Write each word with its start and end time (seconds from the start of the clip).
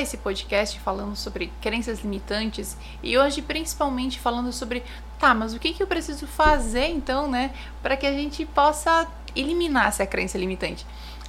esse 0.00 0.16
podcast 0.18 0.78
falando 0.80 1.16
sobre 1.16 1.52
crenças 1.60 2.00
limitantes 2.00 2.76
e 3.02 3.16
hoje 3.16 3.42
principalmente 3.42 4.18
falando 4.18 4.52
sobre 4.52 4.82
tá, 5.18 5.34
mas 5.34 5.54
o 5.54 5.58
que, 5.58 5.72
que 5.72 5.82
eu 5.82 5.86
preciso 5.86 6.26
fazer 6.26 6.88
então, 6.88 7.28
né, 7.28 7.52
para 7.82 7.96
que 7.96 8.06
a 8.06 8.12
gente 8.12 8.44
possa 8.44 9.06
eliminar 9.34 9.88
essa 9.88 10.06
crença 10.06 10.38
limitante. 10.38 10.86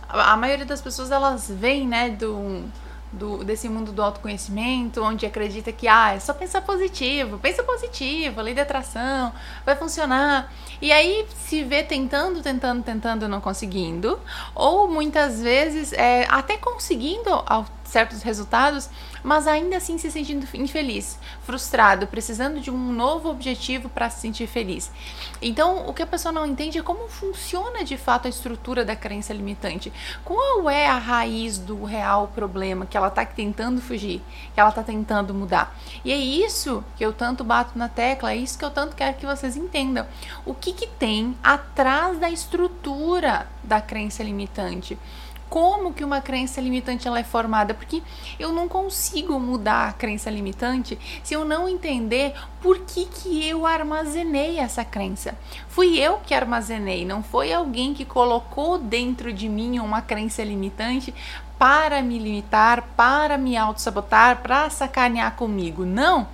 A, 0.07 0.33
a 0.33 0.37
maioria 0.37 0.65
das 0.65 0.81
pessoas 0.81 1.11
elas 1.11 1.49
vêm, 1.49 1.87
né, 1.87 2.09
do 2.09 2.63
do, 3.11 3.43
desse 3.43 3.69
mundo 3.69 3.91
do 3.91 4.01
autoconhecimento, 4.01 5.01
onde 5.01 5.25
acredita 5.25 5.71
que 5.71 5.87
ah, 5.87 6.13
é 6.13 6.19
só 6.19 6.33
pensar 6.33 6.61
positivo, 6.61 7.37
pensa 7.39 7.63
positivo, 7.63 8.41
lei 8.41 8.53
da 8.53 8.63
atração, 8.63 9.31
vai 9.65 9.75
funcionar. 9.75 10.51
E 10.81 10.91
aí 10.91 11.25
se 11.35 11.63
vê 11.63 11.83
tentando, 11.83 12.41
tentando, 12.41 12.83
tentando, 12.83 13.27
não 13.27 13.41
conseguindo, 13.41 14.19
ou 14.53 14.89
muitas 14.89 15.41
vezes 15.41 15.93
é, 15.93 16.25
até 16.29 16.57
conseguindo 16.57 17.29
certos 17.87 18.21
resultados, 18.21 18.89
mas 19.23 19.47
ainda 19.47 19.77
assim 19.77 19.97
se 19.97 20.11
sentindo 20.11 20.45
infeliz, 20.53 21.17
frustrado, 21.41 22.05
precisando 22.05 22.59
de 22.59 22.69
um 22.69 22.91
novo 22.91 23.29
objetivo 23.29 23.89
para 23.89 24.09
se 24.09 24.21
sentir 24.21 24.47
feliz. 24.47 24.91
Então, 25.41 25.87
o 25.87 25.93
que 25.93 26.03
a 26.03 26.07
pessoa 26.07 26.31
não 26.31 26.45
entende 26.45 26.77
é 26.77 26.83
como 26.83 27.07
funciona 27.07 27.83
de 27.83 27.97
fato 27.97 28.25
a 28.25 28.29
estrutura 28.29 28.83
da 28.83 28.95
crença 28.95 29.33
limitante. 29.33 29.91
Qual 30.23 30.69
é 30.69 30.87
a 30.87 30.97
raiz 30.97 31.57
do 31.57 31.83
real 31.83 32.27
problema 32.35 32.85
que 32.85 32.97
ela 32.97 33.07
está 33.07 33.25
tentando 33.25 33.81
fugir, 33.81 34.21
que 34.53 34.59
ela 34.59 34.69
está 34.69 34.83
tentando 34.83 35.33
mudar? 35.33 35.75
E 36.03 36.11
é 36.11 36.17
isso 36.17 36.83
que 36.95 37.05
eu 37.05 37.13
tanto 37.13 37.43
bato 37.43 37.77
na 37.77 37.87
tecla, 37.87 38.31
é 38.31 38.35
isso 38.35 38.57
que 38.57 38.65
eu 38.65 38.71
tanto 38.71 38.95
quero 38.95 39.17
que 39.17 39.25
vocês 39.25 39.55
entendam. 39.55 40.05
O 40.45 40.53
que, 40.53 40.73
que 40.73 40.87
tem 40.87 41.37
atrás 41.43 42.19
da 42.19 42.29
estrutura 42.29 43.47
da 43.63 43.81
crença 43.81 44.23
limitante? 44.23 44.97
Como 45.49 45.93
que 45.93 46.03
uma 46.03 46.21
crença 46.21 46.59
limitante 46.59 47.07
ela 47.07 47.19
é 47.19 47.23
formada, 47.23 47.73
porque 47.73 48.01
eu 48.39 48.51
não 48.51 48.67
consigo 48.67 49.39
mudar 49.39 49.89
a 49.89 49.93
crença 49.93 50.29
limitante 50.29 50.97
se 51.23 51.33
eu 51.33 51.45
não 51.45 51.67
entender 51.67 52.33
por 52.61 52.79
que, 52.79 53.05
que 53.05 53.47
eu 53.47 53.65
armazenei 53.65 54.59
essa 54.59 54.83
crença. 54.83 55.37
Fui 55.67 55.97
eu 55.99 56.17
que 56.17 56.33
armazenei, 56.33 57.05
não 57.05 57.23
foi 57.23 57.53
alguém 57.53 57.93
que 57.93 58.05
colocou 58.05 58.77
dentro 58.77 59.31
de 59.31 59.47
mim 59.47 59.79
uma 59.79 60.01
crença 60.01 60.43
limitante 60.43 61.13
para 61.57 62.01
me 62.01 62.19
limitar, 62.19 62.83
para 62.95 63.37
me 63.37 63.57
auto-sabotar, 63.57 64.41
para 64.41 64.69
sacanear 64.69 65.35
comigo. 65.35 65.85
Não! 65.85 66.27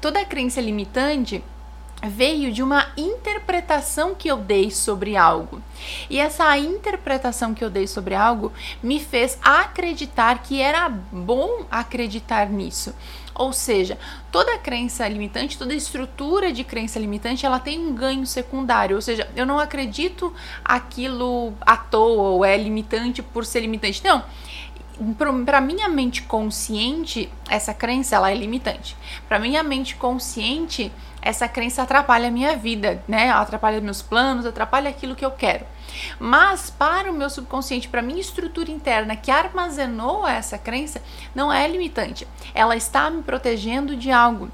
Toda 0.00 0.24
crença 0.24 0.60
limitante 0.60 1.42
veio 2.02 2.52
de 2.52 2.62
uma 2.62 2.86
interpretação 2.96 4.14
que 4.14 4.28
eu 4.28 4.36
dei 4.36 4.70
sobre 4.70 5.16
algo. 5.16 5.60
E 6.08 6.18
essa 6.18 6.56
interpretação 6.56 7.54
que 7.54 7.64
eu 7.64 7.70
dei 7.70 7.86
sobre 7.86 8.14
algo 8.14 8.52
me 8.82 9.00
fez 9.00 9.38
acreditar 9.42 10.42
que 10.42 10.60
era 10.60 10.88
bom 10.88 11.66
acreditar 11.70 12.48
nisso. 12.48 12.94
Ou 13.34 13.52
seja, 13.52 13.96
toda 14.32 14.58
crença 14.58 15.06
limitante, 15.08 15.56
toda 15.56 15.72
estrutura 15.72 16.52
de 16.52 16.64
crença 16.64 16.98
limitante, 16.98 17.46
ela 17.46 17.60
tem 17.60 17.78
um 17.78 17.94
ganho 17.94 18.26
secundário. 18.26 18.96
Ou 18.96 19.02
seja, 19.02 19.28
eu 19.36 19.46
não 19.46 19.58
acredito 19.58 20.34
aquilo 20.64 21.52
à 21.60 21.76
toa 21.76 22.30
ou 22.30 22.44
é 22.44 22.56
limitante 22.56 23.22
por 23.22 23.44
ser 23.44 23.60
limitante. 23.60 24.02
Não 24.04 24.24
para 25.44 25.60
minha 25.60 25.88
mente 25.88 26.22
consciente, 26.22 27.30
essa 27.48 27.72
crença 27.72 28.16
ela 28.16 28.30
é 28.30 28.34
limitante. 28.34 28.96
Para 29.28 29.38
minha 29.38 29.62
mente 29.62 29.94
consciente, 29.94 30.92
essa 31.22 31.48
crença 31.48 31.82
atrapalha 31.82 32.28
a 32.28 32.30
minha 32.30 32.56
vida, 32.56 33.02
né? 33.06 33.30
Atrapalha 33.30 33.80
meus 33.80 34.02
planos, 34.02 34.46
atrapalha 34.46 34.90
aquilo 34.90 35.14
que 35.14 35.24
eu 35.24 35.30
quero. 35.30 35.64
Mas 36.18 36.70
para 36.70 37.10
o 37.10 37.14
meu 37.14 37.30
subconsciente, 37.30 37.88
para 37.88 38.02
minha 38.02 38.20
estrutura 38.20 38.70
interna 38.70 39.16
que 39.16 39.30
armazenou 39.30 40.26
essa 40.26 40.58
crença, 40.58 41.02
não 41.34 41.52
é 41.52 41.66
limitante. 41.66 42.26
Ela 42.54 42.76
está 42.76 43.10
me 43.10 43.22
protegendo 43.22 43.96
de 43.96 44.10
algo. 44.10 44.50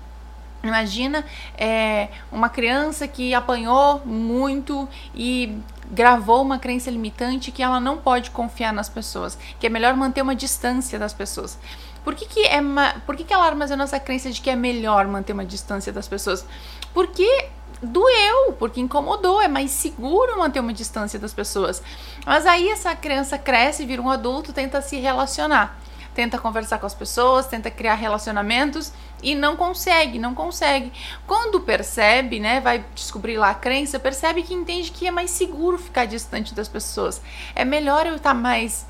Imagina 0.62 1.25
é, 1.58 2.08
uma 2.33 2.48
criança 2.48 3.06
que 3.06 3.34
apanhou 3.34 4.01
muito 4.06 4.89
e 5.14 5.58
gravou 5.90 6.42
uma 6.42 6.58
crença 6.58 6.90
limitante 6.90 7.50
que 7.50 7.62
ela 7.62 7.80
não 7.80 7.98
pode 7.98 8.30
confiar 8.30 8.72
nas 8.72 8.89
pessoas, 8.89 9.39
que 9.58 9.67
é 9.67 9.70
melhor 9.70 9.95
manter 9.96 10.22
uma 10.22 10.34
distância 10.34 10.98
das 10.98 11.12
pessoas. 11.12 11.58
Por 12.05 12.14
que, 12.14 12.27
que, 12.27 12.46
é 12.46 12.61
por 13.06 13.17
que, 13.17 13.24
que 13.24 13.33
ela 13.33 13.46
armazenou 13.46 13.84
essa 13.84 13.98
crença 13.98 14.30
de 14.30 14.40
que 14.40 14.50
é 14.50 14.56
melhor 14.56 15.06
manter 15.06 15.33
uma 15.33 15.44
distância 15.44 15.92
das 15.92 16.06
pessoas? 16.06 16.44
Porque 16.92 17.48
doeu, 17.83 18.52
porque 18.58 18.80
incomodou, 18.80 19.40
é 19.40 19.48
mais 19.48 19.70
seguro 19.70 20.39
manter 20.39 20.61
uma 20.61 20.73
distância 20.73 21.18
das 21.18 21.33
pessoas. 21.33 21.83
Mas 22.27 22.46
aí 22.46 22.68
essa 22.68 22.94
criança 22.94 23.39
cresce, 23.39 23.86
vira 23.86 24.02
um 24.02 24.11
adulto, 24.11 24.52
tenta 24.52 24.83
se 24.83 24.96
relacionar, 24.96 25.78
tenta 26.14 26.39
conversar 26.39 26.78
com 26.78 26.86
as 26.86 26.94
pessoas, 26.94 27.46
tenta 27.46 27.70
criar 27.70 27.94
relacionamentos 27.94 28.92
e 29.24 29.35
não 29.35 29.57
consegue, 29.57 30.18
não 30.18 30.35
consegue. 30.35 30.92
Quando 31.27 31.61
percebe, 31.61 32.39
né, 32.39 32.61
vai 32.61 32.85
descobrir 32.95 33.36
lá 33.36 33.51
a 33.51 33.55
crença, 33.55 33.98
percebe 33.98 34.42
que 34.42 34.55
entende 34.55 34.92
que 34.92 35.08
é 35.08 35.11
mais 35.11 35.30
seguro 35.30 35.79
ficar 35.79 36.05
distante 36.05 36.55
das 36.55 36.68
pessoas. 36.68 37.20
É 37.55 37.64
melhor 37.64 38.07
eu 38.07 38.17
estar 38.17 38.35
mais 38.35 38.86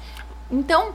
então, 0.51 0.95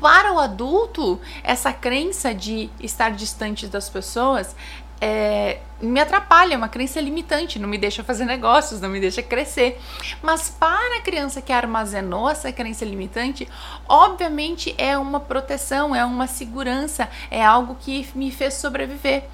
para 0.00 0.32
o 0.32 0.38
adulto, 0.38 1.20
essa 1.42 1.72
crença 1.72 2.34
de 2.34 2.70
estar 2.80 3.10
distante 3.10 3.66
das 3.66 3.88
pessoas 3.88 4.54
é, 5.00 5.58
me 5.80 6.00
atrapalha, 6.00 6.54
é 6.54 6.56
uma 6.56 6.68
crença 6.68 7.00
limitante, 7.00 7.58
não 7.58 7.68
me 7.68 7.78
deixa 7.78 8.02
fazer 8.02 8.24
negócios, 8.24 8.80
não 8.80 8.88
me 8.88 9.00
deixa 9.00 9.22
crescer. 9.22 9.80
Mas 10.22 10.50
para 10.50 10.96
a 10.96 11.00
criança 11.00 11.40
que 11.40 11.52
armazenou 11.52 12.28
essa 12.28 12.52
crença 12.52 12.84
limitante, 12.84 13.48
obviamente 13.88 14.74
é 14.76 14.98
uma 14.98 15.20
proteção, 15.20 15.94
é 15.94 16.04
uma 16.04 16.26
segurança, 16.26 17.08
é 17.30 17.44
algo 17.44 17.76
que 17.78 18.08
me 18.14 18.30
fez 18.30 18.54
sobreviver. 18.54 19.24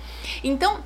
Então, 0.43 0.81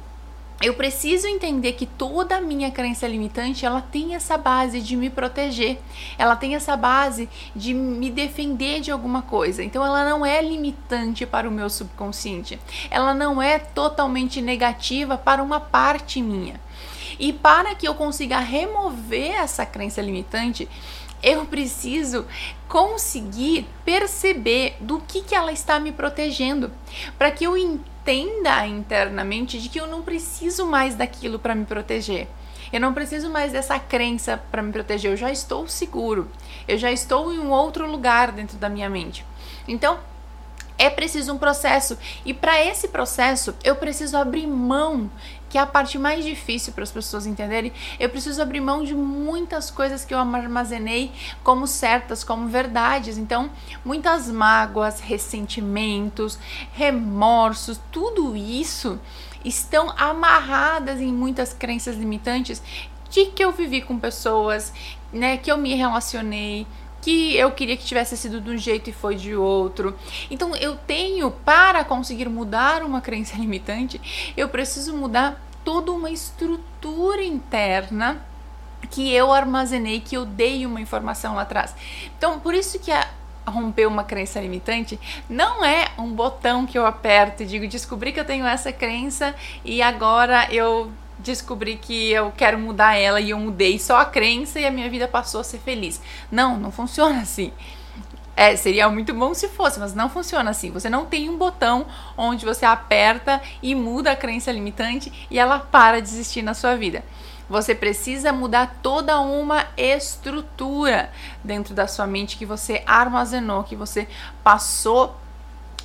eu 0.60 0.74
preciso 0.74 1.28
entender 1.28 1.72
que 1.74 1.86
toda 1.86 2.36
a 2.36 2.40
minha 2.40 2.70
crença 2.70 3.06
limitante, 3.06 3.64
ela 3.64 3.80
tem 3.80 4.16
essa 4.16 4.36
base 4.36 4.80
de 4.80 4.96
me 4.96 5.08
proteger. 5.08 5.78
Ela 6.18 6.34
tem 6.34 6.56
essa 6.56 6.76
base 6.76 7.28
de 7.54 7.72
me 7.72 8.10
defender 8.10 8.80
de 8.80 8.90
alguma 8.90 9.22
coisa. 9.22 9.62
Então 9.62 9.84
ela 9.84 10.08
não 10.08 10.26
é 10.26 10.42
limitante 10.42 11.24
para 11.24 11.48
o 11.48 11.52
meu 11.52 11.70
subconsciente. 11.70 12.58
Ela 12.90 13.14
não 13.14 13.40
é 13.40 13.58
totalmente 13.60 14.42
negativa 14.42 15.16
para 15.16 15.42
uma 15.42 15.60
parte 15.60 16.20
minha. 16.20 16.60
E 17.20 17.32
para 17.32 17.76
que 17.76 17.86
eu 17.86 17.94
consiga 17.94 18.40
remover 18.40 19.32
essa 19.36 19.64
crença 19.64 20.02
limitante, 20.02 20.68
eu 21.22 21.46
preciso 21.46 22.26
conseguir 22.68 23.66
perceber 23.84 24.76
do 24.80 25.00
que, 25.00 25.22
que 25.22 25.34
ela 25.34 25.52
está 25.52 25.80
me 25.80 25.92
protegendo, 25.92 26.70
para 27.16 27.30
que 27.30 27.44
eu 27.44 27.56
entenda 27.56 28.66
internamente 28.66 29.58
de 29.58 29.68
que 29.68 29.80
eu 29.80 29.86
não 29.86 30.02
preciso 30.02 30.66
mais 30.66 30.94
daquilo 30.94 31.38
para 31.38 31.54
me 31.54 31.64
proteger. 31.64 32.28
Eu 32.72 32.80
não 32.80 32.92
preciso 32.92 33.30
mais 33.30 33.52
dessa 33.52 33.78
crença 33.78 34.42
para 34.50 34.62
me 34.62 34.72
proteger, 34.72 35.12
eu 35.12 35.16
já 35.16 35.32
estou 35.32 35.66
seguro. 35.66 36.30
Eu 36.66 36.76
já 36.76 36.92
estou 36.92 37.32
em 37.32 37.38
um 37.38 37.50
outro 37.50 37.90
lugar 37.90 38.30
dentro 38.30 38.58
da 38.58 38.68
minha 38.68 38.90
mente. 38.90 39.24
Então, 39.66 39.98
é 40.78 40.88
preciso 40.88 41.32
um 41.32 41.38
processo 41.38 41.98
e 42.24 42.32
para 42.32 42.64
esse 42.64 42.86
processo 42.88 43.54
eu 43.64 43.74
preciso 43.74 44.16
abrir 44.16 44.46
mão 44.46 45.10
que 45.48 45.58
é 45.58 45.60
a 45.60 45.66
parte 45.66 45.98
mais 45.98 46.24
difícil 46.24 46.72
para 46.72 46.84
as 46.84 46.90
pessoas 46.90 47.26
entenderem. 47.26 47.72
Eu 47.98 48.08
preciso 48.08 48.40
abrir 48.40 48.60
mão 48.60 48.84
de 48.84 48.94
muitas 48.94 49.70
coisas 49.70 50.04
que 50.04 50.14
eu 50.14 50.18
armazenei 50.18 51.12
como 51.42 51.66
certas, 51.66 52.22
como 52.22 52.48
verdades. 52.48 53.18
Então, 53.18 53.50
muitas 53.84 54.28
mágoas, 54.28 55.00
ressentimentos, 55.00 56.38
remorsos, 56.72 57.80
tudo 57.90 58.36
isso 58.36 58.98
estão 59.44 59.94
amarradas 59.96 61.00
em 61.00 61.12
muitas 61.12 61.52
crenças 61.52 61.96
limitantes 61.96 62.62
de 63.08 63.26
que 63.26 63.42
eu 63.42 63.52
vivi 63.52 63.80
com 63.80 63.98
pessoas, 63.98 64.72
né, 65.12 65.36
que 65.38 65.50
eu 65.50 65.56
me 65.56 65.74
relacionei, 65.74 66.66
que 67.08 67.34
eu 67.34 67.50
queria 67.50 67.74
que 67.74 67.86
tivesse 67.86 68.18
sido 68.18 68.38
de 68.38 68.50
um 68.50 68.58
jeito 68.58 68.90
e 68.90 68.92
foi 68.92 69.14
de 69.14 69.34
outro. 69.34 69.96
Então 70.30 70.54
eu 70.54 70.76
tenho 70.76 71.30
para 71.30 71.82
conseguir 71.82 72.28
mudar 72.28 72.82
uma 72.82 73.00
crença 73.00 73.34
limitante, 73.40 73.98
eu 74.36 74.46
preciso 74.46 74.94
mudar 74.94 75.42
toda 75.64 75.90
uma 75.90 76.10
estrutura 76.10 77.24
interna 77.24 78.22
que 78.90 79.10
eu 79.10 79.32
armazenei, 79.32 80.00
que 80.00 80.18
eu 80.18 80.26
dei 80.26 80.66
uma 80.66 80.82
informação 80.82 81.34
lá 81.34 81.42
atrás. 81.42 81.74
Então, 82.18 82.38
por 82.40 82.52
isso 82.52 82.78
que 82.78 82.92
a 82.92 83.08
romper 83.46 83.86
uma 83.86 84.04
crença 84.04 84.38
limitante 84.38 85.00
não 85.30 85.64
é 85.64 85.88
um 85.96 86.12
botão 86.12 86.66
que 86.66 86.76
eu 86.76 86.84
aperto 86.84 87.42
e 87.42 87.46
digo 87.46 87.66
descobri 87.66 88.12
que 88.12 88.20
eu 88.20 88.24
tenho 88.26 88.46
essa 88.46 88.70
crença 88.70 89.34
e 89.64 89.80
agora 89.80 90.46
eu 90.52 90.92
descobri 91.18 91.76
que 91.76 92.10
eu 92.10 92.32
quero 92.36 92.58
mudar 92.58 92.94
ela 92.94 93.20
e 93.20 93.30
eu 93.30 93.38
mudei 93.38 93.78
só 93.78 93.98
a 93.98 94.04
crença 94.04 94.60
e 94.60 94.66
a 94.66 94.70
minha 94.70 94.88
vida 94.88 95.08
passou 95.08 95.40
a 95.40 95.44
ser 95.44 95.58
feliz. 95.58 96.00
Não, 96.30 96.58
não 96.58 96.70
funciona 96.70 97.20
assim. 97.20 97.52
É, 98.36 98.54
seria 98.54 98.88
muito 98.88 99.12
bom 99.12 99.34
se 99.34 99.48
fosse, 99.48 99.80
mas 99.80 99.94
não 99.94 100.08
funciona 100.08 100.50
assim. 100.50 100.70
Você 100.70 100.88
não 100.88 101.04
tem 101.04 101.28
um 101.28 101.36
botão 101.36 101.86
onde 102.16 102.44
você 102.44 102.64
aperta 102.64 103.42
e 103.60 103.74
muda 103.74 104.12
a 104.12 104.16
crença 104.16 104.52
limitante 104.52 105.12
e 105.28 105.38
ela 105.38 105.58
para 105.58 106.00
de 106.00 106.08
existir 106.08 106.42
na 106.42 106.54
sua 106.54 106.76
vida. 106.76 107.02
Você 107.48 107.74
precisa 107.74 108.32
mudar 108.32 108.78
toda 108.82 109.18
uma 109.18 109.66
estrutura 109.76 111.10
dentro 111.42 111.74
da 111.74 111.88
sua 111.88 112.06
mente 112.06 112.36
que 112.36 112.46
você 112.46 112.82
armazenou, 112.86 113.64
que 113.64 113.74
você 113.74 114.06
passou 114.44 115.16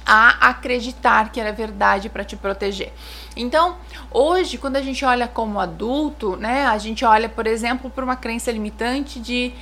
a 0.06 0.50
acreditar 0.50 1.32
que 1.32 1.40
era 1.40 1.54
verdade 1.54 2.10
para 2.10 2.24
te 2.24 2.36
proteger. 2.36 2.94
Então, 3.36 3.76
hoje, 4.12 4.58
quando 4.58 4.76
a 4.76 4.82
gente 4.82 5.04
olha 5.04 5.28
como 5.28 5.60
adulto, 5.60 6.36
né, 6.36 6.66
a 6.66 6.78
gente 6.78 7.04
olha, 7.04 7.28
por 7.28 7.48
exemplo, 7.48 7.90
para 7.90 8.04
uma 8.04 8.16
crença 8.16 8.52
limitante 8.52 9.20
de 9.20 9.54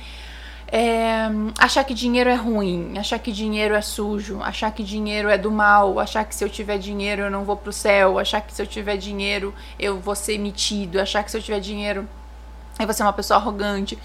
é, 0.72 1.28
achar 1.58 1.84
que 1.84 1.92
dinheiro 1.92 2.30
é 2.30 2.34
ruim, 2.34 2.96
achar 2.98 3.18
que 3.18 3.30
dinheiro 3.30 3.74
é 3.74 3.82
sujo, 3.82 4.40
achar 4.42 4.70
que 4.70 4.82
dinheiro 4.82 5.28
é 5.28 5.36
do 5.36 5.50
mal, 5.50 5.98
achar 6.00 6.24
que 6.24 6.34
se 6.34 6.42
eu 6.42 6.48
tiver 6.48 6.78
dinheiro 6.78 7.22
eu 7.22 7.30
não 7.30 7.44
vou 7.44 7.56
pro 7.56 7.72
céu, 7.72 8.18
achar 8.18 8.40
que 8.40 8.54
se 8.54 8.62
eu 8.62 8.66
tiver 8.66 8.96
dinheiro 8.96 9.54
eu 9.78 10.00
vou 10.00 10.14
ser 10.14 10.38
metido, 10.38 10.98
achar 10.98 11.22
que 11.22 11.30
se 11.30 11.36
eu 11.36 11.42
tiver 11.42 11.60
dinheiro 11.60 12.08
eu 12.78 12.86
vou 12.86 12.94
ser 12.94 13.02
uma 13.02 13.12
pessoa 13.12 13.38
arrogante. 13.38 13.98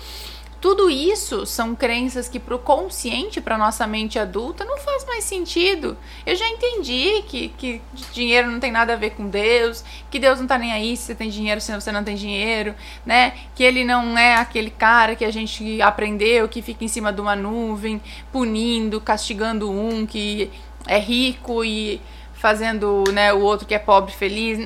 Tudo 0.60 0.90
isso 0.90 1.46
são 1.46 1.76
crenças 1.76 2.28
que 2.28 2.40
pro 2.40 2.58
consciente, 2.58 3.40
para 3.40 3.58
nossa 3.58 3.86
mente 3.86 4.18
adulta, 4.18 4.66
não 4.66 4.78
faz 4.78 5.06
mais 5.06 5.24
sentido. 5.24 5.96
Eu 6.26 6.36
já 6.36 6.48
entendi 6.50 7.24
que, 7.28 7.50
que 7.50 7.82
dinheiro 8.12 8.50
não 8.50 8.60
tem 8.60 8.72
nada 8.72 8.94
a 8.94 8.96
ver 8.96 9.12
com 9.12 9.28
Deus, 9.30 9.84
que 10.10 10.18
Deus 10.18 10.40
não 10.40 10.48
tá 10.48 10.58
nem 10.58 10.72
aí 10.72 10.98
se 10.98 11.04
você 11.04 11.16
tem 11.16 11.30
dinheiro, 11.30 11.62
se 11.62 11.72
você 11.74 11.92
não 11.92 12.04
tem 12.04 12.16
dinheiro, 12.16 12.74
né? 13.06 13.34
Que 13.54 13.64
ele 13.64 13.84
não 13.84 14.18
é 14.18 14.36
aquele 14.36 14.72
cara 14.72 15.16
que 15.16 15.24
a 15.24 15.32
gente 15.32 15.80
aprendeu, 15.82 16.50
que 16.50 16.64
fica 16.64 16.84
em 16.84 16.88
cima 16.88 17.14
de 17.14 17.22
uma 17.22 17.36
nuvem, 17.36 18.02
punindo, 18.32 19.00
castigando 19.00 19.70
um 19.70 20.08
que 20.08 20.50
é 20.88 20.98
rico 20.98 21.64
e 21.64 22.02
fazendo 22.34 23.04
né, 23.12 23.34
o 23.34 23.42
outro 23.42 23.68
que 23.68 23.76
é 23.76 23.80
pobre 23.80 24.12
feliz. 24.12 24.60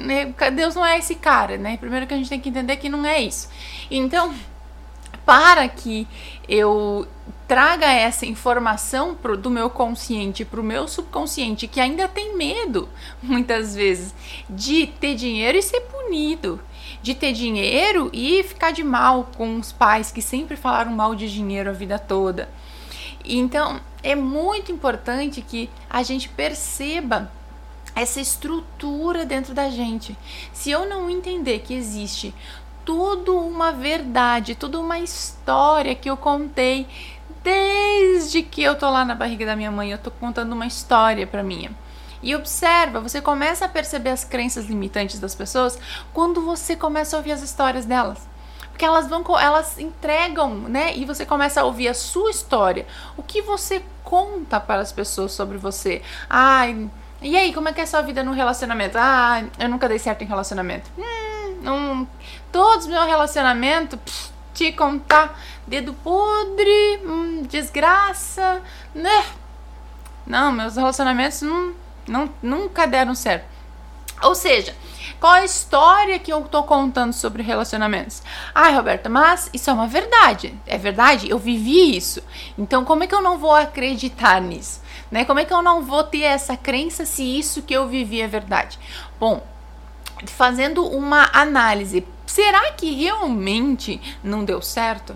Deus 0.54 0.76
não 0.76 0.86
é 0.86 0.98
esse 1.00 1.16
cara, 1.16 1.58
né? 1.58 1.78
Primeiro 1.78 2.08
que 2.08 2.14
a 2.14 2.18
gente 2.18 2.30
tem 2.30 2.40
que 2.40 2.50
entender 2.50 2.78
que 2.78 2.90
não 2.90 3.06
é 3.06 3.22
isso. 3.22 3.50
Então, 3.90 4.34
para 5.32 5.66
que 5.70 6.06
eu 6.46 7.08
traga 7.48 7.86
essa 7.86 8.26
informação 8.26 9.16
pro, 9.16 9.38
do 9.38 9.50
meu 9.50 9.70
consciente 9.70 10.44
para 10.44 10.60
o 10.60 10.64
meu 10.64 10.90
subconsciente, 10.90 11.70
que 11.70 11.80
ainda 11.80 12.06
tem 12.06 12.36
medo, 12.36 12.90
muitas 13.24 13.74
vezes, 13.74 14.14
de 14.50 14.88
ter 14.88 15.16
dinheiro 15.16 15.58
e 15.58 15.62
ser 15.62 15.80
punido, 15.84 16.60
de 17.02 17.16
ter 17.16 17.32
dinheiro 17.32 18.10
e 18.12 18.44
ficar 18.44 18.72
de 18.72 18.84
mal 18.84 19.32
com 19.38 19.58
os 19.58 19.72
pais 19.72 20.12
que 20.12 20.22
sempre 20.22 20.58
falaram 20.58 20.92
mal 20.92 21.16
de 21.16 21.32
dinheiro 21.32 21.70
a 21.70 21.74
vida 21.74 21.98
toda. 21.98 22.50
Então, 23.24 23.80
é 24.04 24.16
muito 24.16 24.70
importante 24.70 25.42
que 25.42 25.70
a 25.90 26.04
gente 26.04 26.28
perceba 26.28 27.32
essa 27.96 28.20
estrutura 28.20 29.26
dentro 29.26 29.54
da 29.54 29.70
gente. 29.70 30.18
Se 30.54 30.72
eu 30.72 30.88
não 30.88 31.10
entender 31.10 31.60
que 31.60 31.74
existe 31.74 32.34
tudo 32.86 33.38
uma 33.38 33.72
verdade, 33.72 34.56
tudo 34.56 34.80
uma 34.80 35.00
história 35.00 35.96
que 35.96 36.10
eu 36.10 36.18
contei 36.18 36.88
desde 37.44 38.44
que 38.44 38.62
eu 38.62 38.76
tô 38.76 38.90
lá 38.90 39.04
na 39.04 39.16
barriga 39.16 39.46
da 39.46 39.56
minha 39.56 39.72
mãe, 39.72 39.92
eu 39.92 39.98
tô 39.98 40.12
contando 40.12 40.54
uma 40.54 40.66
história 40.66 41.26
para 41.26 41.44
mim. 41.44 41.70
E 42.22 42.36
observa, 42.36 43.00
você 43.00 43.20
começa 43.20 43.66
a 43.66 43.70
perceber 43.70 44.12
as 44.12 44.24
crenças 44.24 44.66
limitantes 44.66 45.20
das 45.20 45.34
pessoas 45.34 45.80
quando 46.14 46.42
você 46.42 46.76
começa 46.76 47.16
a 47.16 47.20
ouvir 47.20 47.32
as 47.32 47.42
histórias 47.42 47.86
delas. 47.86 48.30
Porque 48.70 48.86
elas 48.86 49.08
vão, 49.08 49.24
elas 49.40 49.80
entregam, 49.80 50.54
né? 50.54 50.96
E 50.96 51.04
você 51.04 51.26
começa 51.26 51.62
a 51.62 51.64
ouvir 51.64 51.88
a 51.88 51.94
sua 51.94 52.30
história. 52.30 52.86
O 53.18 53.24
que 53.24 53.42
você 53.42 53.84
conta 54.04 54.60
para 54.60 54.82
as 54.82 54.92
pessoas 54.92 55.32
sobre 55.32 55.58
você? 55.58 56.02
Ai, 56.30 56.90
e 57.22 57.38
aí, 57.38 57.54
como 57.54 57.70
é 57.70 57.74
que 57.74 57.80
é 57.80 57.84
a 57.84 57.88
sua 57.88 58.02
vida 58.02 58.24
no 58.24 58.34
relacionamento? 58.34 58.98
Ah, 59.00 59.44
eu 59.60 59.70
nunca 59.70 59.88
dei 59.88 60.00
certo 60.00 60.24
em 60.24 60.28
relacionamento. 60.28 60.90
Hum, 60.98 61.04
não, 61.62 62.08
todos 62.52 62.86
os 62.86 62.92
meus 62.92 63.06
relacionamentos, 63.06 64.32
te 64.54 64.72
contar, 64.72 65.40
dedo 65.66 65.94
podre, 65.94 67.00
hum, 67.06 67.44
desgraça, 67.44 68.62
né? 68.94 69.26
Não, 70.26 70.52
meus 70.52 70.76
relacionamentos 70.76 71.42
não, 71.42 71.74
não, 72.08 72.30
nunca 72.42 72.86
deram 72.86 73.16
certo. 73.16 73.46
Ou 74.22 74.36
seja, 74.36 74.76
qual 75.20 75.34
a 75.34 75.44
história 75.44 76.20
que 76.20 76.32
eu 76.32 76.42
tô 76.44 76.64
contando 76.64 77.12
sobre 77.14 77.42
relacionamentos? 77.42 78.22
Ai, 78.54 78.76
Roberta, 78.76 79.10
mas 79.10 79.50
isso 79.52 79.70
é 79.70 79.74
uma 79.74 79.88
verdade. 79.88 80.56
É 80.68 80.78
verdade? 80.78 81.30
Eu 81.30 81.40
vivi 81.40 81.96
isso. 81.96 82.22
Então, 82.58 82.86
como 82.86 83.04
é 83.04 83.08
que 83.08 83.16
eu 83.16 83.22
não 83.22 83.40
vou 83.40 83.54
acreditar 83.54 84.40
nisso? 84.40 84.82
Né? 85.10 85.26
Como 85.26 85.40
é 85.40 85.46
que 85.46 85.54
eu 85.54 85.62
não 85.62 85.82
vou 85.82 86.04
ter 86.04 86.22
essa 86.22 86.56
crença 86.56 87.06
se 87.06 87.24
isso 87.24 87.64
que 87.64 87.74
eu 87.74 87.88
vivi 87.88 88.22
é 88.22 88.28
verdade? 88.28 88.80
Bom, 89.20 89.44
fazendo 90.26 90.86
uma 90.86 91.30
análise, 91.34 92.06
será 92.26 92.72
que 92.72 92.92
realmente 92.92 94.02
não 94.24 94.44
deu 94.44 94.62
certo? 94.62 95.16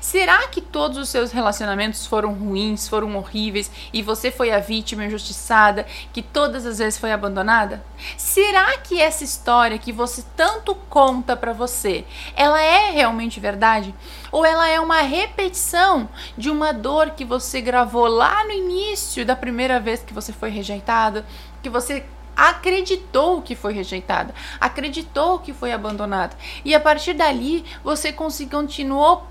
Será 0.00 0.46
que 0.48 0.60
todos 0.60 0.98
os 0.98 1.08
seus 1.08 1.32
relacionamentos 1.32 2.06
foram 2.06 2.32
ruins, 2.32 2.88
foram 2.88 3.16
horríveis 3.16 3.70
e 3.92 4.02
você 4.02 4.30
foi 4.30 4.52
a 4.52 4.58
vítima 4.58 5.04
injustiçada 5.04 5.86
que 6.12 6.22
todas 6.22 6.66
as 6.66 6.78
vezes 6.78 6.98
foi 6.98 7.12
abandonada? 7.12 7.84
Será 8.16 8.78
que 8.78 9.00
essa 9.00 9.24
história 9.24 9.78
que 9.78 9.92
você 9.92 10.24
tanto 10.36 10.74
conta 10.88 11.36
para 11.36 11.52
você, 11.52 12.04
ela 12.36 12.60
é 12.60 12.90
realmente 12.90 13.40
verdade? 13.40 13.94
Ou 14.30 14.44
ela 14.44 14.68
é 14.68 14.80
uma 14.80 15.02
repetição 15.02 16.08
de 16.36 16.50
uma 16.50 16.72
dor 16.72 17.10
que 17.10 17.24
você 17.24 17.60
gravou 17.60 18.06
lá 18.06 18.44
no 18.44 18.52
início 18.52 19.26
da 19.26 19.36
primeira 19.36 19.80
vez 19.80 20.02
que 20.02 20.14
você 20.14 20.32
foi 20.32 20.50
rejeitado, 20.50 21.24
que 21.62 21.68
você 21.68 22.04
acreditou 22.36 23.42
que 23.42 23.54
foi 23.54 23.72
rejeitada, 23.72 24.34
acreditou 24.60 25.38
que 25.38 25.52
foi 25.52 25.72
abandonada. 25.72 26.36
E 26.64 26.74
a 26.74 26.80
partir 26.80 27.14
dali, 27.14 27.64
você 27.84 28.12
continuou 28.12 29.26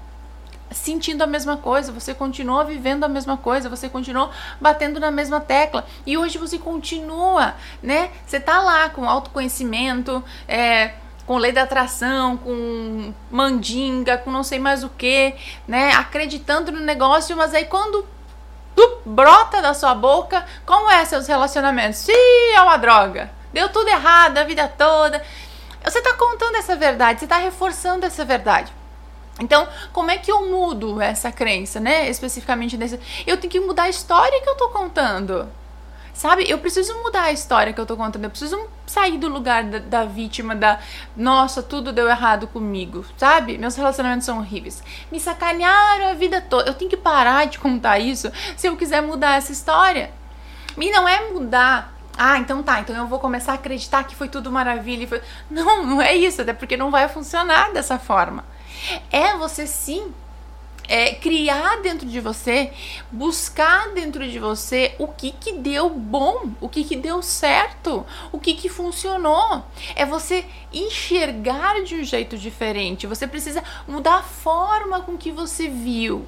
sentindo 0.72 1.22
a 1.22 1.28
mesma 1.28 1.58
coisa, 1.58 1.92
você 1.92 2.14
continua 2.14 2.64
vivendo 2.64 3.04
a 3.04 3.10
mesma 3.10 3.38
coisa, 3.38 3.70
você 3.70 3.90
continua 3.90 4.32
batendo 4.60 5.00
na 5.00 5.12
mesma 5.12 5.40
tecla 5.42 5.86
e 6.06 6.18
hoje 6.18 6.38
você 6.38 6.58
continua, 6.58 7.56
né? 7.84 8.10
Você 8.26 8.40
tá 8.40 8.62
lá 8.62 8.90
com 8.90 9.08
autoconhecimento, 9.08 10.24
é, 10.48 10.94
com 11.26 11.38
lei 11.38 11.52
da 11.52 11.64
atração, 11.64 12.38
com 12.38 13.14
mandinga, 13.30 14.18
com 14.18 14.32
não 14.32 14.44
sei 14.44 14.60
mais 14.60 14.84
o 14.84 14.90
que, 14.90 15.36
né? 15.68 15.92
Acreditando 15.94 16.72
no 16.72 16.80
negócio, 16.80 17.36
mas 17.36 17.54
aí 17.54 17.66
quando 17.66 18.06
brota 19.06 19.62
da 19.62 19.74
sua 19.74 19.94
boca, 19.94 20.46
como 20.66 20.90
é 20.90 21.04
seus 21.06 21.28
relacionamentos? 21.28 22.08
Ih, 22.08 22.54
é 22.56 22.62
uma 22.62 22.78
droga. 22.78 23.32
Deu 23.54 23.70
tudo 23.70 23.88
errado 23.88 24.38
a 24.38 24.44
vida 24.44 24.68
toda. 24.68 25.22
Você 25.84 26.02
tá 26.02 26.14
contando 26.14 26.56
essa 26.56 26.76
verdade, 26.76 27.20
você 27.20 27.28
tá 27.28 27.38
reforçando 27.38 28.06
essa 28.06 28.24
verdade. 28.24 28.72
Então, 29.40 29.68
como 29.92 30.12
é 30.12 30.18
que 30.18 30.32
eu 30.32 30.48
mudo 30.48 31.02
essa 31.02 31.32
crença, 31.32 31.80
né? 31.80 32.08
Especificamente 32.10 32.78
nesse. 32.78 33.00
Eu 33.26 33.38
tenho 33.38 33.52
que 33.52 33.60
mudar 33.60 33.84
a 33.84 33.90
história 33.90 34.42
que 34.42 34.50
eu 34.50 34.56
tô 34.56 34.70
contando. 34.70 35.50
Sabe? 36.22 36.46
Eu 36.48 36.60
preciso 36.60 36.94
mudar 37.02 37.24
a 37.24 37.32
história 37.32 37.74
que 37.74 37.82
eu 37.82 37.86
tô 37.88 37.98
contando. 37.98 38.26
Eu 38.26 38.30
preciso 38.30 38.70
sair 38.86 39.18
do 39.18 39.28
lugar 39.28 39.64
da, 39.64 39.80
da, 39.80 40.06
vítima, 40.06 40.56
da 40.56 40.80
nossa, 41.18 41.64
tudo 41.64 41.92
deu 41.92 42.08
errado 42.08 42.46
comigo, 42.46 43.04
sabe? 43.18 43.58
Meus 43.58 43.76
relacionamentos 43.76 44.28
são 44.28 44.38
horríveis. 44.38 44.84
Me 45.12 45.20
sacanearam 45.20 46.12
a 46.12 46.14
vida 46.14 46.40
toda. 46.40 46.70
Eu 46.70 46.76
tenho 46.76 46.92
que 46.92 46.96
parar 46.96 47.46
de 47.46 47.58
contar 47.58 47.98
isso 47.98 48.32
se 48.56 48.68
eu 48.68 48.78
quiser 48.78 49.02
mudar 49.02 49.38
essa 49.38 49.52
história. 49.52 50.12
E 50.78 50.92
não 50.92 51.10
é 51.10 51.32
mudar. 51.32 51.92
Ah, 52.16 52.38
então 52.38 52.62
tá, 52.62 52.80
então 52.82 52.96
eu 52.96 53.08
vou 53.08 53.18
começar 53.18 53.54
a 53.54 53.56
acreditar 53.56 54.04
que 54.04 54.16
foi 54.16 54.30
tudo 54.30 54.52
maravilha. 54.52 55.08
Foi... 55.08 55.24
Não, 55.50 55.84
não 55.84 56.00
é 56.00 56.14
isso, 56.14 56.44
até 56.44 56.54
porque 56.54 56.78
não 56.78 56.92
vai 56.92 57.10
funcionar 57.10 57.74
dessa 57.74 57.98
forma. 57.98 58.46
É 59.12 59.36
você 59.38 59.66
sim 59.66 60.14
é, 60.92 61.16
criar 61.16 61.82
dentro 61.82 62.06
de 62.06 62.20
você, 62.20 62.70
buscar 63.10 63.94
dentro 63.94 64.30
de 64.30 64.38
você 64.38 64.94
o 65.00 65.08
que 65.08 65.32
que 65.32 65.54
deu 65.54 65.90
bom, 65.90 66.52
o 66.60 66.68
que 66.68 66.84
que 66.84 66.98
deu 66.98 67.22
certo, 67.22 68.06
o 68.30 68.38
que 68.38 68.54
que 68.54 68.68
funcionou. 68.68 69.64
É 69.96 70.06
você 70.06 70.44
enxergar 70.74 71.82
de 71.82 71.96
um 71.96 72.04
jeito 72.04 72.38
diferente. 72.38 73.08
Você 73.08 73.26
precisa 73.26 73.64
mudar 73.88 74.16
a 74.16 74.22
forma 74.22 75.00
com 75.00 75.18
que 75.18 75.32
você 75.32 75.70
viu. 75.70 76.28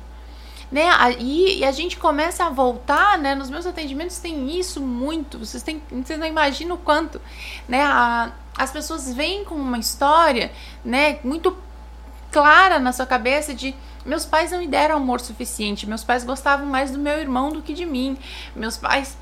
Né? 0.72 0.88
E, 1.20 1.60
e 1.60 1.66
a 1.66 1.72
gente 1.74 1.98
começa 1.98 2.46
a 2.46 2.50
voltar, 2.50 3.18
né? 3.18 3.36
Nos 3.36 3.50
meus 3.50 3.66
atendimentos 3.66 4.18
tem 4.20 4.58
isso 4.58 4.80
muito. 4.80 5.40
Vocês, 5.40 5.62
têm, 5.62 5.84
vocês 5.92 6.18
não 6.18 6.26
imaginam 6.26 6.78
o 6.78 6.80
quanto, 6.80 7.22
né? 7.68 7.84
A, 7.84 8.32
as 8.58 8.72
pessoas 8.72 9.14
vêm 9.14 9.44
com 9.44 9.56
uma 9.56 9.78
história, 9.78 10.54
né? 10.86 11.20
Muito 11.22 11.56
clara 12.32 12.80
na 12.80 12.92
sua 12.92 13.06
cabeça 13.06 13.54
de 13.54 13.76
meus 14.06 14.26
pais 14.26 14.52
não 14.52 14.60
me 14.60 14.68
deram 14.68 14.98
amor 14.98 15.20
suficiente, 15.22 15.88
meus 15.88 16.04
pais 16.04 16.24
gostavam 16.24 16.66
mais 16.66 16.92
do 16.92 17.00
meu 17.00 17.20
irmão 17.20 17.52
do 17.52 17.62
que 17.62 17.74
de 17.74 17.86
mim, 17.86 18.18
meus 18.56 18.78
pais 18.78 19.18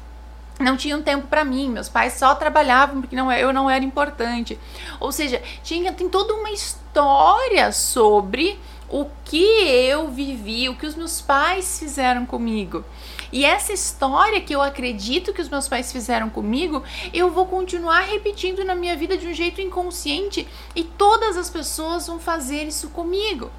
não 0.60 0.78
tinham 0.78 1.02
tempo 1.02 1.28
para 1.28 1.44
mim, 1.44 1.70
meus 1.70 1.90
pais 1.90 2.14
só 2.14 2.36
trabalhavam 2.36 3.02
porque 3.02 3.16
não, 3.16 3.32
eu 3.32 3.52
não 3.52 3.70
era 3.70 3.84
importante. 3.84 4.60
Ou 5.00 5.12
seja, 5.12 5.42
tinha, 5.64 5.92
tem 5.92 6.08
toda 6.08 6.34
uma 6.34 6.52
história 6.52 7.72
sobre 7.72 8.60
o 8.88 9.06
que 9.24 9.44
eu 9.68 10.10
vivi, 10.10 10.68
o 10.68 10.76
que 10.76 10.86
os 10.86 10.96
meus 10.96 11.22
pais 11.22 11.80
fizeram 11.80 12.26
comigo. 12.26 12.84
E 13.32 13.46
essa 13.46 13.72
história 13.72 14.42
que 14.42 14.54
eu 14.54 14.62
acredito 14.62 15.32
que 15.32 15.42
os 15.42 15.48
meus 15.48 15.68
pais 15.68 15.92
fizeram 15.92 16.30
comigo, 16.30 16.84
eu 17.14 17.32
vou 17.32 17.46
continuar 17.46 18.02
repetindo 18.02 18.66
na 18.66 18.76
minha 18.76 18.96
vida 18.98 19.18
de 19.18 19.28
um 19.28 19.34
jeito 19.34 19.62
inconsciente 19.62 20.46
e 20.76 20.84
todas 20.84 21.38
as 21.38 21.50
pessoas 21.50 22.08
vão 22.08 22.20
fazer 22.20 22.64
isso 22.64 22.90
comigo. 22.90 23.50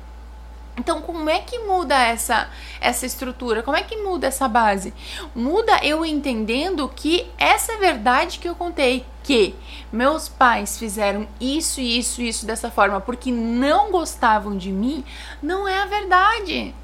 Então, 0.77 1.03
como 1.03 1.29
é 1.29 1.39
que 1.39 1.59
muda 1.59 1.95
essa 1.95 2.49
essa 2.81 3.05
estrutura? 3.05 3.63
Como 3.63 3.77
é 3.77 3.83
que 3.83 3.97
muda 3.97 4.27
essa 4.27 4.49
base? 4.49 4.95
Muda 5.35 5.79
eu 5.85 6.05
entendendo 6.05 6.89
que 6.89 7.31
essa 7.37 7.77
verdade 7.77 8.39
que 8.39 8.49
eu 8.49 8.55
contei, 8.55 9.05
que 9.23 9.55
meus 9.93 10.31
pais 10.31 10.79
fizeram 10.79 11.29
isso, 11.39 11.81
isso, 11.81 12.23
isso 12.23 12.47
dessa 12.47 12.71
forma 12.71 13.01
porque 13.01 13.31
não 13.31 13.91
gostavam 13.91 14.57
de 14.57 14.73
mim, 14.73 15.05
não 15.43 15.69
é 15.69 15.83
a 15.83 15.87
verdade. 15.87 16.75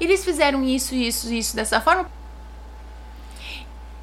Eles 0.00 0.24
fizeram 0.24 0.64
isso, 0.64 0.94
isso, 0.94 1.32
isso 1.32 1.54
dessa 1.54 1.80
forma. 1.82 2.10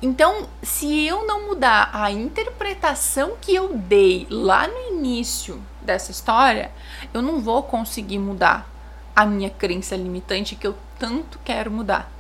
Então, 0.04 0.48
se 0.62 1.06
eu 1.06 1.26
não 1.26 1.48
mudar 1.48 1.90
a 1.94 2.12
interpretação 2.12 3.38
que 3.42 3.54
eu 3.54 3.74
dei 3.74 4.28
lá 4.30 4.68
no 4.68 4.98
início 4.98 5.62
dessa 5.82 6.12
história, 6.12 6.72
eu 7.14 7.22
não 7.22 7.40
vou 7.40 7.64
conseguir 7.64 8.18
mudar 8.18 8.72
a 9.16 9.26
minha 9.26 9.50
crença 9.50 9.96
limitante 9.96 10.56
que 10.56 10.66
eu 10.66 10.76
tanto 10.98 11.40
quero 11.44 11.72
mudar. 11.72 12.12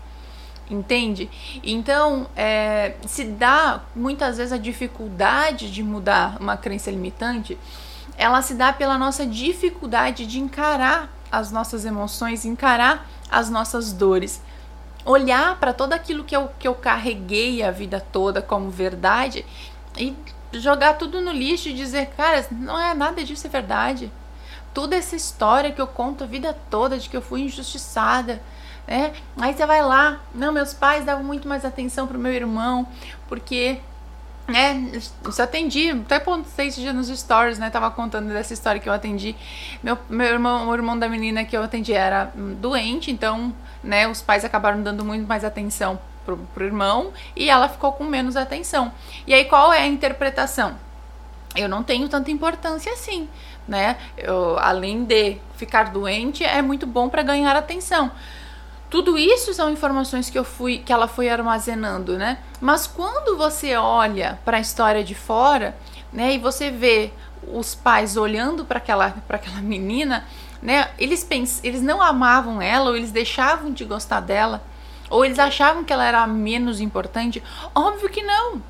Entende? 0.69 1.29
Então, 1.63 2.27
é, 2.35 2.95
se 3.05 3.25
dá 3.25 3.81
muitas 3.93 4.37
vezes 4.37 4.53
a 4.53 4.57
dificuldade 4.57 5.69
de 5.69 5.83
mudar 5.83 6.37
uma 6.39 6.55
crença 6.55 6.89
limitante, 6.89 7.57
ela 8.17 8.41
se 8.41 8.53
dá 8.53 8.71
pela 8.71 8.97
nossa 8.97 9.25
dificuldade 9.25 10.25
de 10.25 10.39
encarar 10.39 11.09
as 11.29 11.51
nossas 11.51 11.83
emoções, 11.83 12.45
encarar 12.45 13.09
as 13.29 13.49
nossas 13.49 13.91
dores. 13.91 14.41
Olhar 15.03 15.59
para 15.59 15.73
tudo 15.73 15.93
aquilo 15.93 16.23
que 16.23 16.35
eu, 16.35 16.49
que 16.59 16.67
eu 16.67 16.75
carreguei 16.75 17.63
a 17.63 17.71
vida 17.71 17.99
toda 17.99 18.41
como 18.41 18.69
verdade 18.69 19.45
e 19.97 20.15
jogar 20.53 20.93
tudo 20.93 21.19
no 21.19 21.31
lixo 21.31 21.69
e 21.69 21.73
dizer, 21.73 22.11
cara, 22.15 22.45
não 22.51 22.79
é 22.79 22.93
nada 22.93 23.23
disso 23.23 23.47
é 23.47 23.49
verdade 23.49 24.11
toda 24.73 24.95
essa 24.95 25.15
história 25.15 25.71
que 25.71 25.81
eu 25.81 25.87
conto 25.87 26.23
a 26.23 26.27
vida 26.27 26.55
toda 26.69 26.97
de 26.97 27.09
que 27.09 27.17
eu 27.17 27.21
fui 27.21 27.41
injustiçada, 27.41 28.41
né? 28.87 29.13
Aí 29.37 29.53
você 29.53 29.65
vai 29.65 29.81
lá, 29.81 30.19
não, 30.33 30.51
meus 30.51 30.73
pais 30.73 31.05
davam 31.05 31.23
muito 31.23 31.47
mais 31.47 31.63
atenção 31.63 32.07
pro 32.07 32.17
meu 32.17 32.33
irmão, 32.33 32.87
porque 33.27 33.79
né, 34.47 34.91
eu 35.23 35.43
atendi, 35.43 35.91
até 35.91 36.19
postei 36.19 36.67
esse 36.67 36.81
dia 36.81 36.91
nos 36.91 37.07
stories, 37.07 37.57
né, 37.57 37.69
tava 37.69 37.89
contando 37.91 38.27
dessa 38.29 38.53
história 38.53 38.81
que 38.81 38.89
eu 38.89 38.93
atendi, 38.93 39.35
meu, 39.81 39.97
meu 40.09 40.27
irmão, 40.27 40.67
o 40.67 40.73
irmão 40.73 40.97
da 40.97 41.07
menina 41.07 41.45
que 41.45 41.55
eu 41.55 41.63
atendi 41.63 41.93
era 41.93 42.31
doente, 42.59 43.11
então, 43.11 43.53
né, 43.83 44.07
os 44.07 44.21
pais 44.21 44.43
acabaram 44.43 44.81
dando 44.81 45.05
muito 45.05 45.27
mais 45.27 45.45
atenção 45.45 45.99
pro, 46.25 46.37
pro 46.53 46.65
irmão, 46.65 47.13
e 47.35 47.49
ela 47.49 47.69
ficou 47.69 47.93
com 47.93 48.03
menos 48.03 48.35
atenção, 48.35 48.91
e 49.25 49.33
aí 49.33 49.45
qual 49.45 49.71
é 49.71 49.79
a 49.79 49.87
interpretação? 49.87 50.75
Eu 51.55 51.67
não 51.67 51.83
tenho 51.83 52.07
tanta 52.07 52.31
importância 52.31 52.91
assim, 52.93 53.27
né? 53.67 53.97
Eu, 54.17 54.57
além 54.59 55.03
de 55.03 55.37
ficar 55.55 55.91
doente, 55.91 56.43
é 56.43 56.61
muito 56.61 56.85
bom 56.85 57.09
para 57.09 57.23
ganhar 57.23 57.55
atenção. 57.55 58.11
Tudo 58.89 59.17
isso 59.17 59.53
são 59.53 59.69
informações 59.69 60.29
que 60.29 60.37
eu 60.37 60.43
fui, 60.43 60.79
que 60.79 60.91
ela 60.91 61.07
foi 61.07 61.29
armazenando, 61.29 62.17
né? 62.17 62.39
Mas 62.59 62.87
quando 62.87 63.37
você 63.37 63.75
olha 63.77 64.37
para 64.43 64.57
a 64.57 64.59
história 64.59 65.03
de 65.03 65.15
fora, 65.15 65.75
né, 66.11 66.33
e 66.33 66.37
você 66.37 66.69
vê 66.69 67.11
os 67.53 67.73
pais 67.73 68.17
olhando 68.17 68.65
para 68.65 68.79
aquela, 68.79 69.11
para 69.27 69.37
aquela 69.37 69.61
menina, 69.61 70.25
né? 70.61 70.89
Eles 70.99 71.23
pens, 71.23 71.61
eles 71.63 71.81
não 71.81 72.01
amavam 72.01 72.61
ela 72.61 72.89
ou 72.89 72.97
eles 72.97 73.11
deixavam 73.11 73.71
de 73.71 73.85
gostar 73.85 74.19
dela, 74.19 74.61
ou 75.09 75.23
eles 75.23 75.39
achavam 75.39 75.83
que 75.85 75.93
ela 75.93 76.05
era 76.05 76.27
menos 76.27 76.81
importante? 76.81 77.41
Óbvio 77.73 78.09
que 78.09 78.21
não 78.21 78.61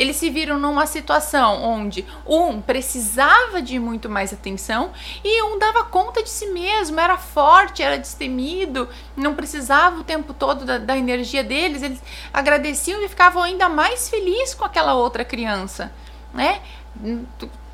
eles 0.00 0.16
se 0.16 0.30
viram 0.30 0.58
numa 0.58 0.86
situação 0.86 1.62
onde 1.62 2.06
um 2.26 2.58
precisava 2.58 3.60
de 3.60 3.78
muito 3.78 4.08
mais 4.08 4.32
atenção 4.32 4.92
e 5.22 5.42
um 5.42 5.58
dava 5.58 5.84
conta 5.84 6.22
de 6.22 6.30
si 6.30 6.46
mesmo, 6.46 6.98
era 6.98 7.18
forte, 7.18 7.82
era 7.82 7.98
destemido, 7.98 8.88
não 9.14 9.34
precisava 9.34 10.00
o 10.00 10.02
tempo 10.02 10.32
todo 10.32 10.64
da, 10.64 10.78
da 10.78 10.96
energia 10.96 11.44
deles, 11.44 11.82
eles 11.82 12.02
agradeciam 12.32 13.02
e 13.02 13.08
ficavam 13.10 13.42
ainda 13.42 13.68
mais 13.68 14.08
felizes 14.08 14.54
com 14.54 14.64
aquela 14.64 14.94
outra 14.94 15.22
criança, 15.22 15.92
né? 16.32 16.62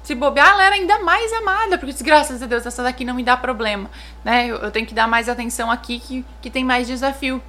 Se 0.03 0.17
bobear, 0.17 0.49
ela 0.49 0.65
era 0.65 0.75
ainda 0.75 0.99
mais 1.05 1.33
amada, 1.33 1.79
porque 1.79 2.03
graças 2.03 2.43
a 2.43 2.47
Deus 2.47 2.67
essa 2.67 2.83
daqui 2.83 3.05
não 3.05 3.15
me 3.15 3.23
dá 3.23 3.37
problema, 3.37 3.89
né? 4.25 4.49
Eu, 4.49 4.57
eu 4.57 4.73
tenho 4.73 4.85
que 4.85 4.95
dar 4.95 5.07
mais 5.07 5.29
atenção 5.29 5.71
aqui 5.71 6.01
que, 6.01 6.25
que 6.43 6.51
tem 6.51 6.65
mais 6.65 6.89
desafio. 6.89 7.41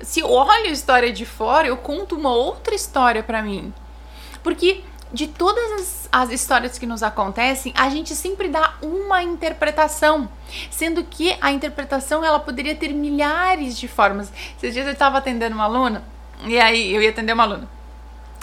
Se 0.00 0.20
eu 0.20 0.30
olho 0.30 0.66
a 0.66 0.72
história 0.72 1.12
de 1.12 1.24
fora, 1.24 1.68
eu 1.68 1.76
conto 1.76 2.16
uma 2.16 2.30
outra 2.30 2.74
história 2.74 3.22
para 3.22 3.42
mim. 3.42 3.72
Porque 4.42 4.82
de 5.12 5.26
todas 5.26 5.72
as, 5.72 6.08
as, 6.12 6.30
histórias 6.30 6.78
que 6.78 6.86
nos 6.86 7.02
acontecem, 7.02 7.72
a 7.76 7.88
gente 7.88 8.14
sempre 8.14 8.48
dá 8.48 8.74
uma 8.82 9.22
interpretação, 9.22 10.28
sendo 10.70 11.02
que 11.02 11.34
a 11.40 11.50
interpretação 11.50 12.24
ela 12.24 12.38
poderia 12.38 12.74
ter 12.74 12.92
milhares 12.92 13.78
de 13.78 13.88
formas. 13.88 14.32
Esses 14.56 14.74
dias 14.74 14.86
eu 14.86 14.92
estava 14.92 15.18
atendendo 15.18 15.54
uma 15.54 15.64
aluna, 15.64 16.04
e 16.44 16.58
aí 16.58 16.94
eu 16.94 17.00
ia 17.00 17.10
atender 17.10 17.32
uma 17.32 17.44
aluna. 17.44 17.68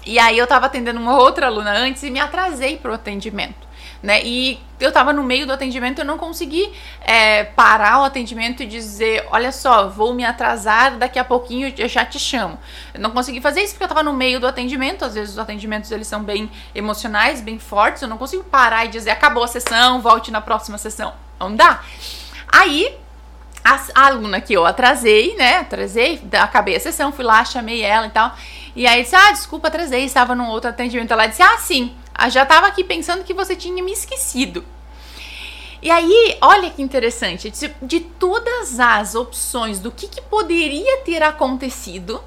E 0.06 0.20
aí 0.20 0.38
eu 0.38 0.44
estava 0.44 0.66
atendendo 0.66 1.00
uma 1.00 1.18
outra 1.18 1.48
aluna 1.48 1.72
antes 1.72 2.04
e 2.04 2.12
me 2.12 2.20
atrasei 2.20 2.78
pro 2.78 2.94
atendimento 2.94 3.65
né? 4.02 4.24
E 4.24 4.60
eu 4.80 4.92
tava 4.92 5.14
no 5.14 5.24
meio 5.24 5.48
do 5.48 5.54
atendimento, 5.54 6.00
eu 6.00 6.06
não 6.06 6.18
consegui 6.18 6.72
é, 7.02 7.44
parar 7.44 8.02
o 8.02 8.04
atendimento 8.04 8.62
e 8.62 8.66
dizer, 8.66 9.26
olha 9.32 9.52
só, 9.52 9.88
vou 9.88 10.14
me 10.14 10.26
atrasar, 10.26 10.98
daqui 10.98 11.18
a 11.18 11.24
pouquinho 11.24 11.74
eu 11.78 11.88
já 11.88 12.06
te 12.06 12.20
chamo. 12.20 12.60
Eu 12.94 13.00
não 13.00 13.12
consegui 13.12 13.42
fazer 13.42 13.62
isso 13.62 13.74
porque 13.74 13.86
eu 13.86 13.88
tava 13.88 14.04
no 14.04 14.14
meio 14.14 14.40
do 14.40 14.48
atendimento, 14.48 15.06
às 15.06 15.14
vezes 15.14 15.32
os 15.32 15.40
atendimentos 15.40 15.92
eles 15.92 16.08
são 16.08 16.24
bem 16.24 16.50
emocionais, 16.74 17.42
bem 17.42 17.58
fortes, 17.58 18.02
eu 18.02 18.08
não 18.08 18.18
consigo 18.18 18.44
parar 18.44 18.86
e 18.86 18.90
dizer, 18.90 19.12
acabou 19.12 19.44
a 19.44 19.48
sessão, 19.48 20.02
volte 20.02 20.32
na 20.32 20.42
próxima 20.42 20.78
sessão. 20.78 21.14
Não 21.40 21.56
dá. 21.56 21.82
Aí, 22.48 22.98
a, 23.64 24.08
aluna 24.08 24.40
que 24.40 24.54
eu 24.54 24.66
atrasei, 24.66 25.36
né, 25.36 25.58
atrasei, 25.60 26.22
acabei 26.34 26.76
a 26.76 26.80
sessão, 26.80 27.12
fui 27.12 27.26
lá, 27.26 27.44
chamei 27.44 27.82
ela 27.82 28.08
e 28.08 28.12
tal, 28.12 28.36
e 28.76 28.86
aí 28.86 29.04
disse, 29.04 29.16
ah, 29.16 29.32
desculpa, 29.32 29.70
atrasei, 29.70 30.04
estava 30.04 30.36
num 30.36 30.48
outro 30.50 30.70
atendimento. 30.70 31.12
Ela 31.12 31.28
disse, 31.28 31.42
ah, 31.42 31.58
sim, 31.58 31.96
já 32.30 32.44
estava 32.44 32.68
aqui 32.68 32.84
pensando 32.84 33.24
que 33.24 33.34
você 33.34 33.56
tinha 33.56 33.84
me 33.84 33.92
esquecido. 33.92 34.64
E 35.82 35.92
aí, 35.92 36.38
olha 36.42 36.70
que 36.72 36.82
interessante, 36.82 37.52
de, 37.52 37.76
de 37.82 38.00
todas 38.00 38.80
as 38.80 39.14
opções 39.14 39.80
do 39.80 39.92
que, 39.92 40.08
que 40.08 40.22
poderia 40.22 41.02
ter 41.02 41.22
acontecido, 41.22 42.24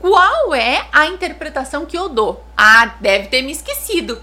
qual 0.00 0.54
é 0.54 0.86
a 0.92 1.06
interpretação 1.06 1.84
que 1.84 1.98
eu 1.98 2.08
dou? 2.08 2.42
Ah, 2.56 2.94
deve 3.00 3.26
ter 3.26 3.42
me 3.42 3.52
esquecido. 3.52 4.22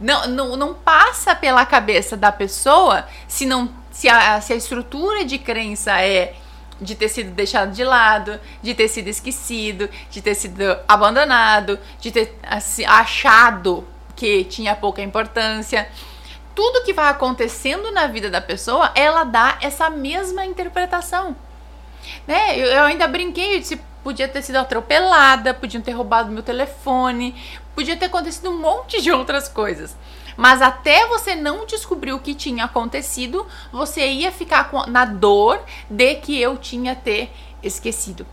Não, 0.00 0.28
não, 0.28 0.56
não 0.56 0.74
passa 0.74 1.34
pela 1.34 1.64
cabeça 1.64 2.16
da 2.16 2.30
pessoa 2.30 3.06
se 3.26 3.46
não 3.46 3.72
se 3.90 4.08
a, 4.08 4.40
se 4.40 4.52
a 4.52 4.56
estrutura 4.56 5.24
de 5.24 5.38
crença 5.38 6.00
é 6.00 6.36
de 6.80 6.94
ter 6.94 7.08
sido 7.08 7.30
deixado 7.32 7.72
de 7.72 7.82
lado, 7.82 8.38
de 8.62 8.74
ter 8.74 8.86
sido 8.86 9.08
esquecido, 9.08 9.90
de 10.10 10.22
ter 10.22 10.34
sido 10.34 10.62
abandonado, 10.86 11.78
de 12.00 12.12
ter 12.12 12.38
assim, 12.42 12.84
achado 12.84 13.84
que 14.18 14.42
tinha 14.42 14.74
pouca 14.74 15.00
importância. 15.00 15.88
Tudo 16.54 16.82
que 16.82 16.92
vai 16.92 17.08
acontecendo 17.08 17.92
na 17.92 18.08
vida 18.08 18.28
da 18.28 18.40
pessoa, 18.40 18.90
ela 18.96 19.22
dá 19.22 19.56
essa 19.62 19.88
mesma 19.88 20.44
interpretação. 20.44 21.36
Né? 22.26 22.58
Eu, 22.58 22.66
eu 22.66 22.82
ainda 22.82 23.06
brinquei, 23.06 23.54
eu 23.54 23.60
disse, 23.60 23.80
podia 24.02 24.26
ter 24.26 24.42
sido 24.42 24.56
atropelada, 24.56 25.54
podiam 25.54 25.80
ter 25.80 25.92
roubado 25.92 26.32
meu 26.32 26.42
telefone, 26.42 27.32
podia 27.76 27.96
ter 27.96 28.06
acontecido 28.06 28.50
um 28.50 28.58
monte 28.58 29.00
de 29.00 29.12
outras 29.12 29.48
coisas. 29.48 29.96
Mas 30.36 30.60
até 30.60 31.06
você 31.06 31.36
não 31.36 31.64
descobrir 31.64 32.12
o 32.12 32.18
que 32.18 32.34
tinha 32.34 32.64
acontecido, 32.64 33.46
você 33.72 34.08
ia 34.08 34.32
ficar 34.32 34.68
na 34.88 35.04
dor 35.04 35.60
de 35.88 36.16
que 36.16 36.40
eu 36.40 36.56
tinha 36.56 36.96
ter 36.96 37.30
esquecido. 37.62 38.26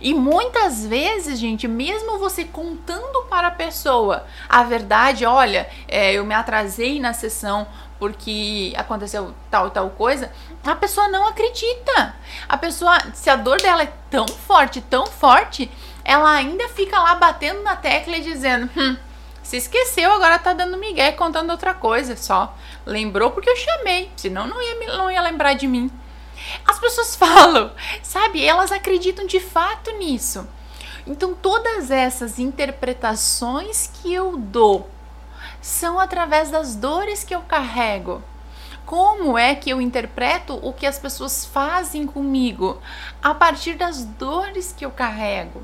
E 0.00 0.14
muitas 0.14 0.86
vezes, 0.86 1.38
gente, 1.38 1.66
mesmo 1.66 2.18
você 2.18 2.44
contando 2.44 3.22
para 3.28 3.48
a 3.48 3.52
pessoa 3.52 4.24
a 4.48 4.62
verdade, 4.62 5.24
olha, 5.24 5.68
é, 5.88 6.12
eu 6.12 6.24
me 6.24 6.34
atrasei 6.34 7.00
na 7.00 7.12
sessão 7.12 7.66
porque 7.98 8.72
aconteceu 8.76 9.34
tal 9.50 9.68
e 9.68 9.70
tal 9.70 9.90
coisa, 9.90 10.32
a 10.64 10.74
pessoa 10.74 11.08
não 11.08 11.26
acredita. 11.26 12.14
A 12.48 12.56
pessoa, 12.56 12.98
se 13.12 13.28
a 13.28 13.36
dor 13.36 13.60
dela 13.60 13.82
é 13.82 13.92
tão 14.08 14.26
forte, 14.26 14.80
tão 14.80 15.06
forte, 15.06 15.70
ela 16.04 16.30
ainda 16.32 16.68
fica 16.68 16.98
lá 16.98 17.14
batendo 17.14 17.62
na 17.62 17.76
tecla 17.76 18.16
e 18.16 18.22
dizendo: 18.22 18.70
hum, 18.76 18.96
se 19.42 19.56
esqueceu, 19.58 20.12
agora 20.12 20.38
tá 20.38 20.52
dando 20.52 20.78
migué 20.78 21.12
contando 21.12 21.50
outra 21.50 21.74
coisa 21.74 22.16
só. 22.16 22.56
Lembrou 22.86 23.32
porque 23.32 23.50
eu 23.50 23.56
chamei, 23.56 24.10
senão 24.16 24.46
não 24.46 24.62
ia, 24.62 24.96
não 24.96 25.10
ia 25.10 25.20
lembrar 25.20 25.54
de 25.54 25.66
mim. 25.66 25.90
As 26.66 26.78
pessoas 26.78 27.14
falam, 27.16 27.72
sabe? 28.02 28.44
Elas 28.44 28.72
acreditam 28.72 29.26
de 29.26 29.40
fato 29.40 29.90
nisso. 29.92 30.46
Então, 31.06 31.34
todas 31.34 31.90
essas 31.90 32.38
interpretações 32.38 33.90
que 33.94 34.12
eu 34.12 34.36
dou 34.36 34.88
são 35.60 35.98
através 35.98 36.50
das 36.50 36.74
dores 36.74 37.24
que 37.24 37.34
eu 37.34 37.40
carrego. 37.42 38.22
Como 38.84 39.38
é 39.38 39.54
que 39.54 39.70
eu 39.70 39.80
interpreto 39.80 40.58
o 40.62 40.72
que 40.72 40.86
as 40.86 40.98
pessoas 40.98 41.44
fazem 41.44 42.06
comigo? 42.06 42.80
A 43.22 43.34
partir 43.34 43.74
das 43.74 44.04
dores 44.04 44.74
que 44.76 44.84
eu 44.84 44.90
carrego. 44.90 45.62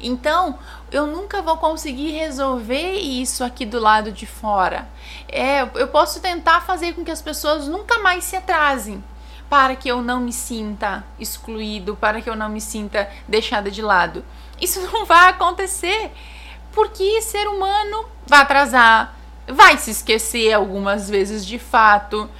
Então, 0.00 0.58
eu 0.92 1.06
nunca 1.06 1.40
vou 1.40 1.56
conseguir 1.56 2.10
resolver 2.10 2.98
isso 2.98 3.42
aqui 3.42 3.64
do 3.64 3.80
lado 3.80 4.12
de 4.12 4.26
fora. 4.26 4.86
É, 5.28 5.62
eu 5.74 5.88
posso 5.88 6.20
tentar 6.20 6.60
fazer 6.60 6.94
com 6.94 7.04
que 7.04 7.10
as 7.10 7.22
pessoas 7.22 7.66
nunca 7.66 7.98
mais 8.00 8.24
se 8.24 8.36
atrasem 8.36 9.02
para 9.50 9.74
que 9.74 9.88
eu 9.88 10.00
não 10.00 10.20
me 10.20 10.32
sinta 10.32 11.04
excluído, 11.18 11.96
para 11.96 12.22
que 12.22 12.30
eu 12.30 12.36
não 12.36 12.48
me 12.48 12.60
sinta 12.60 13.10
deixada 13.26 13.68
de 13.68 13.82
lado. 13.82 14.24
Isso 14.60 14.80
não 14.92 15.04
vai 15.04 15.28
acontecer, 15.28 16.12
porque 16.72 17.20
ser 17.20 17.48
humano 17.48 18.08
vai 18.28 18.42
atrasar, 18.42 19.16
vai 19.48 19.76
se 19.76 19.90
esquecer 19.90 20.52
algumas 20.52 21.10
vezes 21.10 21.44
de 21.44 21.58
fato. 21.58 22.30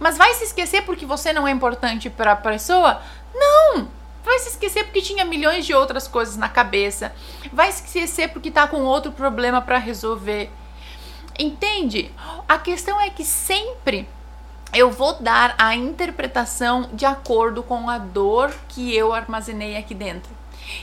Mas 0.00 0.16
vai 0.16 0.32
se 0.32 0.44
esquecer 0.44 0.82
porque 0.82 1.04
você 1.04 1.34
não 1.34 1.46
é 1.46 1.50
importante 1.50 2.08
para 2.08 2.32
a 2.32 2.36
pessoa? 2.36 3.02
Não! 3.34 3.86
Vai 4.24 4.38
se 4.38 4.48
esquecer 4.48 4.84
porque 4.84 5.02
tinha 5.02 5.22
milhões 5.22 5.66
de 5.66 5.74
outras 5.74 6.08
coisas 6.08 6.34
na 6.38 6.48
cabeça. 6.48 7.14
Vai 7.52 7.70
se 7.70 7.84
esquecer 7.84 8.28
porque 8.28 8.50
tá 8.50 8.66
com 8.66 8.80
outro 8.84 9.12
problema 9.12 9.60
para 9.60 9.76
resolver. 9.76 10.50
Entende? 11.38 12.10
A 12.48 12.56
questão 12.56 12.98
é 12.98 13.10
que 13.10 13.24
sempre 13.24 14.08
eu 14.74 14.90
vou 14.90 15.14
dar 15.14 15.54
a 15.56 15.74
interpretação 15.74 16.90
de 16.92 17.06
acordo 17.06 17.62
com 17.62 17.88
a 17.88 17.98
dor 17.98 18.52
que 18.68 18.94
eu 18.94 19.12
armazenei 19.12 19.76
aqui 19.76 19.94
dentro. 19.94 20.30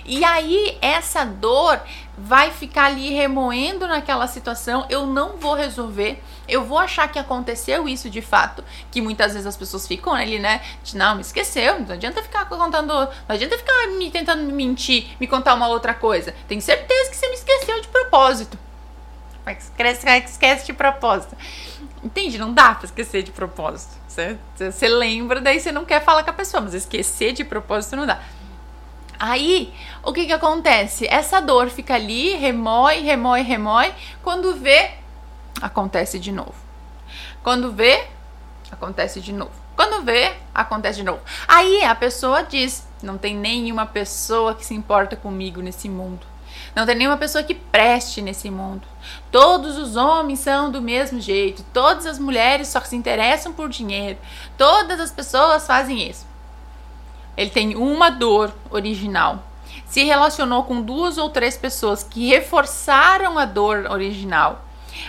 E 0.06 0.24
aí 0.24 0.78
essa 0.82 1.26
dor 1.26 1.82
vai 2.18 2.52
ficar 2.52 2.86
ali 2.86 3.10
remoendo 3.10 3.88
naquela 3.88 4.28
situação, 4.28 4.86
eu 4.90 5.06
não 5.06 5.38
vou 5.38 5.56
resolver, 5.56 6.22
eu 6.48 6.64
vou 6.64 6.78
achar 6.78 7.12
que 7.12 7.18
aconteceu 7.18 7.88
isso 7.88 8.10
de 8.10 8.22
fato, 8.22 8.64
que 8.92 9.02
muitas 9.02 9.34
vezes 9.34 9.48
as 9.48 9.58
pessoas 9.58 9.88
ficam 9.88 10.14
ali, 10.14 10.38
né? 10.38 10.62
De, 10.84 10.96
não, 10.96 11.16
me 11.16 11.22
esqueceu, 11.22 11.80
não 11.80 11.94
adianta 11.94 12.22
ficar 12.22 12.46
contando, 12.46 12.94
não 12.94 13.10
adianta 13.28 13.58
ficar 13.58 13.88
me 13.98 14.12
tentando 14.12 14.44
me 14.44 14.54
mentir, 14.54 15.08
me 15.20 15.28
contar 15.28 15.56
uma 15.56 15.68
outra 15.68 15.94
coisa. 15.94 16.34
Tenho 16.48 16.62
certeza 16.62 17.10
que 17.10 17.18
você 17.18 17.28
me 17.28 17.36
esqueceu 17.36 17.82
de 17.82 17.88
propósito. 17.88 18.58
Esquece, 19.48 20.08
esquece 20.08 20.66
de 20.68 20.74
propósito. 20.74 21.36
Entende? 22.04 22.38
Não 22.38 22.52
dá 22.54 22.74
pra 22.74 22.86
esquecer 22.86 23.24
de 23.24 23.32
propósito. 23.32 23.96
Você, 24.08 24.88
lembra, 24.88 25.40
daí 25.40 25.60
você 25.60 25.72
não 25.72 25.86
quer 25.86 26.04
falar 26.04 26.24
com 26.24 26.32
a 26.32 26.34
pessoa, 26.34 26.62
mas 26.62 26.74
esquecer 26.74 27.32
de 27.32 27.44
propósito 27.44 27.96
não 27.96 28.06
dá. 28.06 28.20
Aí, 29.20 29.72
o 30.04 30.12
que 30.12 30.26
que 30.26 30.34
acontece? 30.34 31.06
Essa 31.08 31.40
dor 31.40 31.70
fica 31.70 31.94
ali, 31.94 32.34
remói, 32.36 33.02
remói, 33.02 33.44
remói. 33.44 33.94
Quando 34.24 34.56
vê, 34.56 34.92
acontece 35.62 36.18
de 36.18 36.32
novo. 36.32 36.56
Quando 37.44 37.72
vê, 37.72 38.08
acontece 38.72 39.22
de 39.22 39.32
novo. 39.32 39.52
Quando 39.76 40.04
vê, 40.04 40.34
acontece 40.54 40.98
de 40.98 41.04
novo. 41.04 41.22
Aí 41.48 41.84
a 41.84 41.94
pessoa 41.94 42.42
diz: 42.42 42.88
não 43.04 43.18
tem 43.18 43.36
nenhuma 43.36 43.86
pessoa 43.86 44.56
que 44.56 44.66
se 44.66 44.74
importa 44.74 45.16
comigo 45.16 45.62
nesse 45.62 45.88
mundo. 45.88 46.31
Não 46.76 46.86
tem 46.86 46.96
nenhuma 46.96 47.18
pessoa 47.18 47.44
que 47.44 47.54
preste 47.54 48.22
nesse 48.22 48.50
mundo. 48.50 48.88
Todos 49.30 49.78
os 49.78 49.96
homens 49.96 50.40
são 50.40 50.72
do 50.72 50.82
mesmo 50.82 51.20
jeito. 51.20 51.64
Todas 51.74 52.06
as 52.06 52.18
mulheres 52.18 52.70
só 52.70 52.80
se 52.82 52.96
interessam 52.96 53.52
por 53.52 53.68
dinheiro. 53.68 54.18
Todas 54.58 55.00
as 55.00 55.12
pessoas 55.12 55.68
fazem 55.68 56.10
isso. 56.10 56.26
Ele 57.36 57.50
tem 57.50 57.76
uma 57.76 58.10
dor 58.10 58.54
original. 58.70 59.44
Se 59.86 60.04
relacionou 60.04 60.64
com 60.64 60.82
duas 60.82 61.18
ou 61.18 61.30
três 61.30 61.58
pessoas 61.58 62.04
que 62.04 62.30
reforçaram 62.30 63.38
a 63.38 63.46
dor 63.46 63.88
original. 63.90 64.64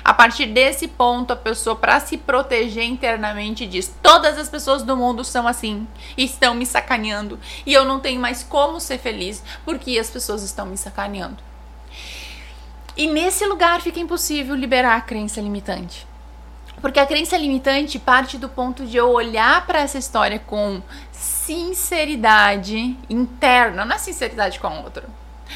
A 0.05 0.15
partir 0.15 0.47
desse 0.47 0.89
ponto, 0.89 1.33
a 1.33 1.37
pessoa, 1.37 1.77
para 1.77 1.99
se 2.01 2.17
proteger 2.17 2.85
internamente, 2.85 3.67
diz: 3.67 3.93
Todas 4.03 4.39
as 4.39 4.49
pessoas 4.49 4.83
do 4.83 4.97
mundo 4.97 5.25
são 5.25 5.47
assim, 5.47 5.87
estão 6.17 6.55
me 6.55 6.65
sacaneando, 6.65 7.39
e 7.67 7.73
eu 7.73 7.85
não 7.85 8.01
tenho 8.01 8.21
mais 8.21 8.43
como 8.43 8.81
ser 8.81 8.99
feliz 8.99 9.43
porque 9.65 9.99
as 9.99 10.09
pessoas 10.09 10.43
estão 10.43 10.67
me 10.67 10.77
sacaneando. 10.77 11.52
E 12.97 13.07
nesse 13.07 13.47
lugar 13.47 13.81
fica 13.81 13.99
impossível 13.99 14.55
liberar 14.55 14.97
a 14.97 15.01
crença 15.01 15.41
limitante. 15.41 16.07
Porque 16.81 16.99
a 16.99 17.07
crença 17.07 17.37
limitante 17.39 17.99
parte 17.99 18.37
do 18.37 18.49
ponto 18.49 18.85
de 18.85 18.97
eu 18.97 19.11
olhar 19.11 19.65
para 19.67 19.81
essa 19.81 19.99
história 19.99 20.39
com 20.39 20.83
sinceridade 21.13 22.97
interna, 23.09 23.85
não 23.85 23.95
é 23.95 23.99
sinceridade 23.99 24.59
com 24.59 24.69
o 24.69 24.83
outro. 24.83 25.05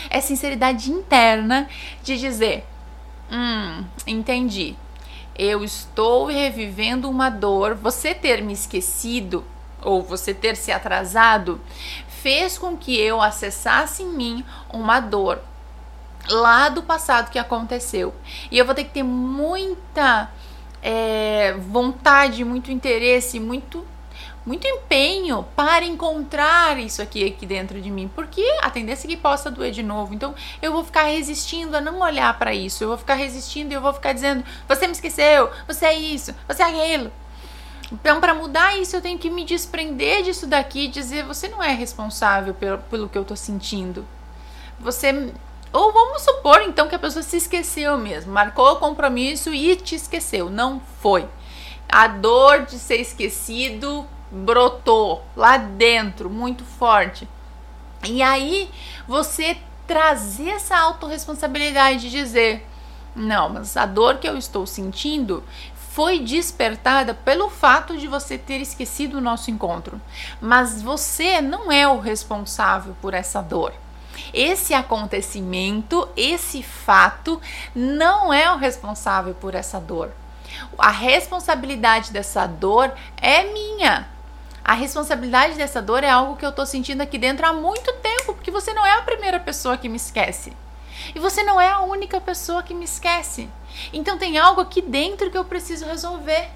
É 0.08 0.20
sinceridade 0.20 0.90
interna 0.90 1.68
de 2.02 2.16
dizer: 2.16 2.64
Hum, 3.30 3.84
entendi. 4.06 4.76
Eu 5.38 5.64
estou 5.64 6.26
revivendo 6.26 7.10
uma 7.10 7.28
dor. 7.28 7.74
Você 7.74 8.14
ter 8.14 8.42
me 8.42 8.52
esquecido 8.52 9.44
ou 9.82 10.02
você 10.02 10.32
ter 10.32 10.56
se 10.56 10.72
atrasado 10.72 11.60
fez 12.08 12.56
com 12.56 12.76
que 12.76 12.98
eu 12.98 13.20
acessasse 13.20 14.02
em 14.02 14.08
mim 14.08 14.44
uma 14.72 15.00
dor 15.00 15.40
lá 16.28 16.68
do 16.68 16.82
passado 16.82 17.30
que 17.30 17.38
aconteceu. 17.38 18.14
E 18.50 18.58
eu 18.58 18.64
vou 18.64 18.74
ter 18.74 18.84
que 18.84 18.90
ter 18.90 19.02
muita 19.02 20.30
é, 20.82 21.54
vontade, 21.54 22.44
muito 22.44 22.70
interesse, 22.70 23.40
muito 23.40 23.84
muito 24.46 24.64
empenho 24.64 25.44
para 25.56 25.84
encontrar 25.84 26.78
isso 26.78 27.02
aqui 27.02 27.26
aqui 27.26 27.44
dentro 27.44 27.80
de 27.80 27.90
mim, 27.90 28.08
porque 28.14 28.44
a 28.62 28.70
tendência 28.70 29.08
é 29.08 29.10
que 29.10 29.16
possa 29.16 29.50
doer 29.50 29.72
de 29.72 29.82
novo. 29.82 30.14
Então, 30.14 30.36
eu 30.62 30.72
vou 30.72 30.84
ficar 30.84 31.02
resistindo 31.02 31.74
a 31.74 31.80
não 31.80 31.98
olhar 31.98 32.38
para 32.38 32.54
isso. 32.54 32.84
Eu 32.84 32.88
vou 32.88 32.96
ficar 32.96 33.14
resistindo 33.14 33.72
e 33.72 33.74
eu 33.74 33.80
vou 33.80 33.92
ficar 33.92 34.12
dizendo: 34.12 34.44
"Você 34.68 34.86
me 34.86 34.92
esqueceu, 34.92 35.50
você 35.66 35.86
é 35.86 35.94
isso, 35.98 36.32
você 36.46 36.62
é 36.62 36.66
aquilo". 36.66 37.10
Então, 37.90 38.20
para 38.20 38.34
mudar 38.34 38.78
isso, 38.78 38.94
eu 38.94 39.02
tenho 39.02 39.18
que 39.18 39.30
me 39.30 39.44
desprender 39.44 40.22
disso 40.22 40.46
daqui 40.46 40.84
e 40.84 40.88
dizer: 40.88 41.24
"Você 41.24 41.48
não 41.48 41.60
é 41.60 41.72
responsável 41.72 42.54
pelo, 42.54 42.78
pelo 42.78 43.08
que 43.08 43.18
eu 43.18 43.24
tô 43.24 43.34
sentindo". 43.34 44.06
Você 44.78 45.32
ou 45.76 45.92
vamos 45.92 46.22
supor 46.22 46.62
então 46.62 46.88
que 46.88 46.94
a 46.94 46.98
pessoa 46.98 47.22
se 47.22 47.36
esqueceu 47.36 47.98
mesmo, 47.98 48.32
marcou 48.32 48.72
o 48.72 48.76
compromisso 48.76 49.52
e 49.52 49.76
te 49.76 49.94
esqueceu. 49.94 50.48
Não 50.48 50.80
foi. 51.00 51.28
A 51.86 52.08
dor 52.08 52.64
de 52.64 52.78
ser 52.78 52.98
esquecido 53.00 54.06
brotou 54.30 55.22
lá 55.36 55.58
dentro, 55.58 56.30
muito 56.30 56.64
forte. 56.64 57.28
E 58.04 58.22
aí 58.22 58.70
você 59.06 59.58
trazer 59.86 60.48
essa 60.48 60.78
autorresponsabilidade 60.78 62.00
de 62.00 62.10
dizer: 62.10 62.66
não, 63.14 63.50
mas 63.50 63.76
a 63.76 63.84
dor 63.84 64.16
que 64.16 64.26
eu 64.26 64.36
estou 64.36 64.66
sentindo 64.66 65.44
foi 65.92 66.20
despertada 66.20 67.12
pelo 67.12 67.50
fato 67.50 67.96
de 67.96 68.06
você 68.06 68.38
ter 68.38 68.62
esquecido 68.62 69.18
o 69.18 69.20
nosso 69.20 69.50
encontro. 69.50 70.00
Mas 70.40 70.80
você 70.80 71.40
não 71.40 71.70
é 71.70 71.86
o 71.86 72.00
responsável 72.00 72.96
por 73.00 73.12
essa 73.12 73.42
dor. 73.42 73.74
Esse 74.32 74.74
acontecimento, 74.74 76.08
esse 76.16 76.62
fato, 76.62 77.40
não 77.74 78.32
é 78.32 78.50
o 78.52 78.56
responsável 78.56 79.34
por 79.34 79.54
essa 79.54 79.80
dor. 79.80 80.12
A 80.78 80.90
responsabilidade 80.90 82.12
dessa 82.12 82.46
dor 82.46 82.92
é 83.16 83.44
minha. 83.44 84.08
A 84.64 84.72
responsabilidade 84.72 85.54
dessa 85.54 85.80
dor 85.80 86.02
é 86.02 86.10
algo 86.10 86.36
que 86.36 86.44
eu 86.44 86.52
tô 86.52 86.66
sentindo 86.66 87.00
aqui 87.00 87.18
dentro 87.18 87.46
há 87.46 87.52
muito 87.52 87.92
tempo, 87.94 88.34
porque 88.34 88.50
você 88.50 88.72
não 88.72 88.84
é 88.84 88.98
a 88.98 89.02
primeira 89.02 89.38
pessoa 89.38 89.76
que 89.76 89.88
me 89.88 89.96
esquece. 89.96 90.52
E 91.14 91.20
você 91.20 91.42
não 91.42 91.60
é 91.60 91.68
a 91.68 91.80
única 91.80 92.20
pessoa 92.20 92.62
que 92.62 92.74
me 92.74 92.84
esquece. 92.84 93.48
Então 93.92 94.18
tem 94.18 94.38
algo 94.38 94.60
aqui 94.60 94.82
dentro 94.82 95.30
que 95.30 95.38
eu 95.38 95.44
preciso 95.44 95.86
resolver. 95.86 96.50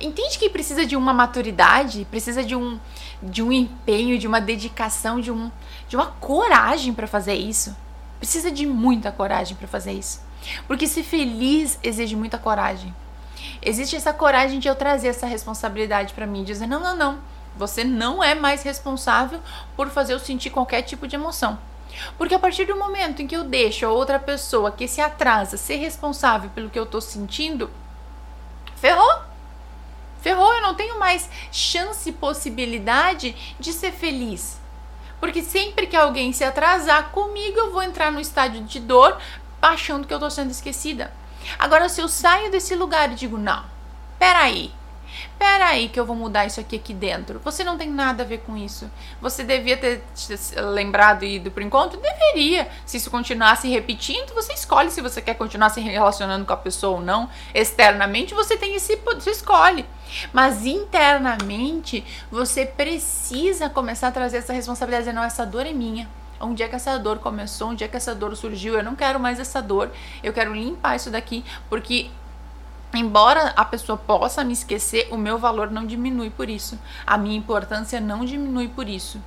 Entende 0.00 0.38
que 0.38 0.48
precisa 0.48 0.86
de 0.86 0.96
uma 0.96 1.12
maturidade, 1.12 2.06
precisa 2.10 2.42
de 2.42 2.56
um, 2.56 2.80
de 3.22 3.42
um 3.42 3.52
empenho, 3.52 4.18
de 4.18 4.26
uma 4.26 4.40
dedicação, 4.40 5.20
de, 5.20 5.30
um, 5.30 5.50
de 5.88 5.96
uma 5.96 6.06
coragem 6.06 6.94
para 6.94 7.06
fazer 7.06 7.34
isso. 7.34 7.76
Precisa 8.18 8.50
de 8.50 8.66
muita 8.66 9.12
coragem 9.12 9.56
para 9.56 9.68
fazer 9.68 9.92
isso. 9.92 10.22
Porque 10.66 10.86
ser 10.86 11.02
feliz 11.02 11.78
exige 11.82 12.16
muita 12.16 12.38
coragem. 12.38 12.94
Existe 13.62 13.94
essa 13.94 14.12
coragem 14.12 14.58
de 14.58 14.68
eu 14.68 14.74
trazer 14.74 15.08
essa 15.08 15.26
responsabilidade 15.26 16.14
para 16.14 16.26
mim, 16.26 16.44
dizer: 16.44 16.66
não, 16.66 16.80
não, 16.80 16.96
não, 16.96 17.18
você 17.56 17.84
não 17.84 18.24
é 18.24 18.34
mais 18.34 18.62
responsável 18.62 19.40
por 19.76 19.88
fazer 19.88 20.14
eu 20.14 20.18
sentir 20.18 20.50
qualquer 20.50 20.82
tipo 20.82 21.06
de 21.06 21.16
emoção. 21.16 21.58
Porque 22.16 22.34
a 22.34 22.38
partir 22.38 22.64
do 22.64 22.76
momento 22.76 23.20
em 23.20 23.26
que 23.26 23.36
eu 23.36 23.44
deixo 23.44 23.84
a 23.84 23.90
outra 23.90 24.18
pessoa 24.18 24.70
que 24.70 24.88
se 24.88 25.00
atrasa 25.00 25.56
ser 25.56 25.76
responsável 25.76 26.50
pelo 26.54 26.70
que 26.70 26.78
eu 26.78 26.86
tô 26.86 27.00
sentindo, 27.00 27.70
ferrou. 28.76 29.29
Ferrou, 30.20 30.52
eu 30.54 30.62
não 30.62 30.74
tenho 30.74 30.98
mais 30.98 31.28
chance 31.50 32.10
possibilidade 32.12 33.34
de 33.58 33.72
ser 33.72 33.92
feliz. 33.92 34.60
Porque 35.18 35.42
sempre 35.42 35.86
que 35.86 35.96
alguém 35.96 36.32
se 36.32 36.44
atrasar 36.44 37.10
comigo, 37.10 37.58
eu 37.58 37.72
vou 37.72 37.82
entrar 37.82 38.10
no 38.10 38.20
estádio 38.20 38.62
de 38.64 38.80
dor, 38.80 39.18
achando 39.60 40.06
que 40.06 40.14
eu 40.14 40.20
tô 40.20 40.30
sendo 40.30 40.50
esquecida. 40.50 41.12
Agora, 41.58 41.88
se 41.88 42.00
eu 42.00 42.08
saio 42.08 42.50
desse 42.50 42.74
lugar 42.74 43.12
e 43.12 43.14
digo, 43.14 43.38
não, 43.38 43.64
peraí, 44.18 44.72
peraí 45.40 45.88
que 45.88 45.98
eu 45.98 46.04
vou 46.04 46.14
mudar 46.14 46.44
isso 46.44 46.60
aqui 46.60 46.76
aqui 46.76 46.92
dentro. 46.92 47.40
Você 47.42 47.64
não 47.64 47.78
tem 47.78 47.88
nada 47.90 48.22
a 48.22 48.26
ver 48.26 48.40
com 48.40 48.58
isso. 48.58 48.90
Você 49.22 49.42
devia 49.42 49.74
ter 49.74 50.04
lembrado 50.74 51.22
e 51.22 51.36
ido 51.36 51.50
pro 51.50 51.62
encontro? 51.62 51.98
Deveria. 51.98 52.68
Se 52.84 52.98
isso 52.98 53.10
continuar 53.10 53.56
se 53.56 53.66
repetindo, 53.66 54.34
você 54.34 54.52
escolhe 54.52 54.90
se 54.90 55.00
você 55.00 55.22
quer 55.22 55.32
continuar 55.34 55.70
se 55.70 55.80
relacionando 55.80 56.44
com 56.44 56.52
a 56.52 56.58
pessoa 56.58 56.98
ou 56.98 57.00
não. 57.00 57.30
Externamente, 57.54 58.34
você 58.34 58.54
tem 58.54 58.74
esse 58.74 58.96
você 58.96 59.30
escolhe. 59.30 59.86
Mas 60.30 60.66
internamente, 60.66 62.04
você 62.30 62.66
precisa 62.66 63.70
começar 63.70 64.08
a 64.08 64.12
trazer 64.12 64.38
essa 64.38 64.52
responsabilidade, 64.52 65.04
dizer, 65.04 65.14
não, 65.14 65.24
essa 65.24 65.46
dor 65.46 65.64
é 65.64 65.72
minha. 65.72 66.06
Onde 66.38 66.62
é 66.62 66.68
que 66.68 66.76
essa 66.76 66.98
dor 66.98 67.18
começou? 67.18 67.68
Onde 67.68 67.84
é 67.84 67.88
que 67.88 67.96
essa 67.96 68.14
dor 68.14 68.36
surgiu? 68.36 68.74
Eu 68.74 68.82
não 68.82 68.94
quero 68.94 69.18
mais 69.18 69.40
essa 69.40 69.62
dor. 69.62 69.90
Eu 70.22 70.32
quero 70.32 70.54
limpar 70.54 70.96
isso 70.96 71.10
daqui, 71.10 71.44
porque 71.68 72.10
embora 72.94 73.52
a 73.56 73.64
pessoa 73.64 73.96
possa 73.96 74.42
me 74.42 74.52
esquecer, 74.52 75.08
o 75.10 75.16
meu 75.16 75.38
valor 75.38 75.70
não 75.70 75.86
diminui 75.86 76.30
por 76.30 76.48
isso. 76.48 76.78
A 77.06 77.16
minha 77.16 77.36
importância 77.36 78.00
não 78.00 78.24
diminui 78.24 78.68
por 78.68 78.88
isso. 78.88 79.20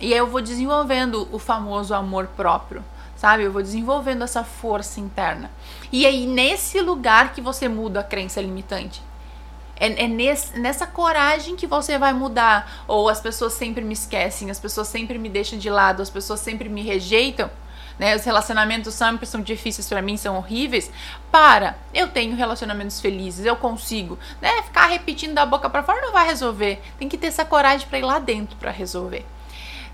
E 0.00 0.12
aí 0.12 0.18
eu 0.18 0.26
vou 0.26 0.40
desenvolvendo 0.40 1.28
o 1.30 1.38
famoso 1.38 1.94
amor 1.94 2.28
próprio, 2.28 2.84
sabe? 3.16 3.44
Eu 3.44 3.52
vou 3.52 3.62
desenvolvendo 3.62 4.24
essa 4.24 4.42
força 4.42 4.98
interna. 4.98 5.50
E 5.92 6.06
aí, 6.06 6.26
nesse 6.26 6.80
lugar 6.80 7.32
que 7.32 7.40
você 7.40 7.68
muda 7.68 8.00
a 8.00 8.04
crença 8.04 8.40
limitante. 8.40 9.02
É, 9.78 10.04
é 10.04 10.08
nesse, 10.08 10.58
nessa 10.58 10.86
coragem 10.86 11.56
que 11.56 11.66
você 11.66 11.98
vai 11.98 12.12
mudar. 12.12 12.84
Ou 12.88 13.08
as 13.08 13.20
pessoas 13.20 13.52
sempre 13.52 13.84
me 13.84 13.92
esquecem, 13.92 14.50
as 14.50 14.58
pessoas 14.58 14.88
sempre 14.88 15.18
me 15.18 15.28
deixam 15.28 15.58
de 15.58 15.70
lado, 15.70 16.02
as 16.02 16.10
pessoas 16.10 16.40
sempre 16.40 16.68
me 16.68 16.82
rejeitam 16.82 17.50
né? 17.98 18.14
Os 18.16 18.24
relacionamentos 18.24 18.94
sempre 18.94 19.26
são 19.26 19.40
difíceis 19.40 19.88
para 19.88 20.02
mim, 20.02 20.16
são 20.16 20.36
horríveis. 20.36 20.90
Para, 21.30 21.76
eu 21.92 22.08
tenho 22.08 22.36
relacionamentos 22.36 23.00
felizes, 23.00 23.44
eu 23.44 23.56
consigo, 23.56 24.18
né? 24.40 24.62
Ficar 24.62 24.86
repetindo 24.86 25.34
da 25.34 25.46
boca 25.46 25.68
para 25.68 25.82
fora 25.82 26.00
não 26.00 26.12
vai 26.12 26.26
resolver. 26.26 26.80
Tem 26.98 27.08
que 27.08 27.18
ter 27.18 27.28
essa 27.28 27.44
coragem 27.44 27.86
para 27.88 27.98
ir 27.98 28.04
lá 28.04 28.18
dentro 28.18 28.56
para 28.56 28.70
resolver. 28.70 29.24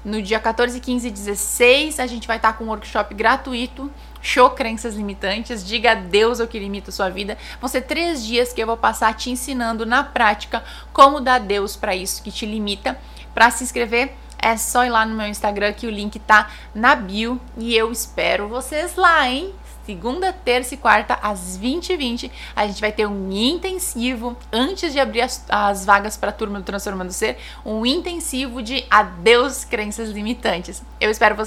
No 0.05 0.23
dia 0.23 0.39
14, 0.39 0.79
15 0.79 1.09
e 1.09 1.11
16, 1.11 1.99
a 1.99 2.07
gente 2.07 2.29
vai 2.29 2.37
estar 2.37 2.53
com 2.53 2.65
um 2.65 2.69
workshop 2.69 3.13
gratuito 3.15 3.91
Show 4.23 4.51
Crenças 4.51 4.95
Limitantes, 4.95 5.67
diga 5.67 5.93
adeus 5.93 6.41
ao 6.41 6.47
que 6.47 6.59
limita 6.59 6.91
a 6.91 6.93
sua 6.93 7.09
vida. 7.09 7.37
Vão 7.61 7.69
ser 7.69 7.83
três 7.83 8.25
dias 8.25 8.53
que 8.53 8.63
eu 8.63 8.67
vou 8.67 8.77
passar 8.77 9.15
te 9.15 9.31
ensinando 9.31 9.85
na 9.85 10.05
prática 10.05 10.63
como 10.93 11.21
dar 11.21 11.35
adeus 11.35 11.77
para 11.77 11.97
isso 11.97 12.23
que 12.23 12.31
te 12.31 12.47
limita. 12.47 12.99
Para 13.35 13.51
se 13.51 13.65
inscrever, 13.65 14.15
é 14.43 14.57
só 14.57 14.85
ir 14.85 14.91
lá 14.91 15.05
no 15.05 15.15
meu 15.15 15.27
Instagram 15.27 15.73
que 15.73 15.87
o 15.87 15.91
link 15.91 16.19
tá 16.19 16.51
na 16.75 16.95
bio 16.95 17.41
e 17.57 17.75
eu 17.77 17.91
espero 17.91 18.49
vocês 18.49 18.97
lá, 18.97 19.29
hein? 19.29 19.53
Segunda, 19.89 20.35
terça 20.35 20.75
e 20.75 20.77
quarta, 20.77 21.15
às 21.23 21.59
20h20, 21.59 21.97
20, 21.97 22.33
a 22.55 22.67
gente 22.67 22.79
vai 22.79 22.93
ter 22.93 23.07
um 23.07 23.33
intensivo, 23.33 24.37
antes 24.53 24.93
de 24.93 25.01
abrir 25.01 25.23
as, 25.23 25.43
as 25.49 25.87
vagas 25.87 26.15
para 26.15 26.29
a 26.29 26.33
turma 26.33 26.59
do 26.59 26.63
Transformando 26.63 27.11
Ser, 27.11 27.39
um 27.65 27.87
intensivo 27.87 28.63
de 28.63 28.85
adeus 28.91 29.65
crenças 29.65 30.11
limitantes. 30.11 30.83
Eu 31.01 31.11
espero 31.11 31.35
vocês 31.35 31.47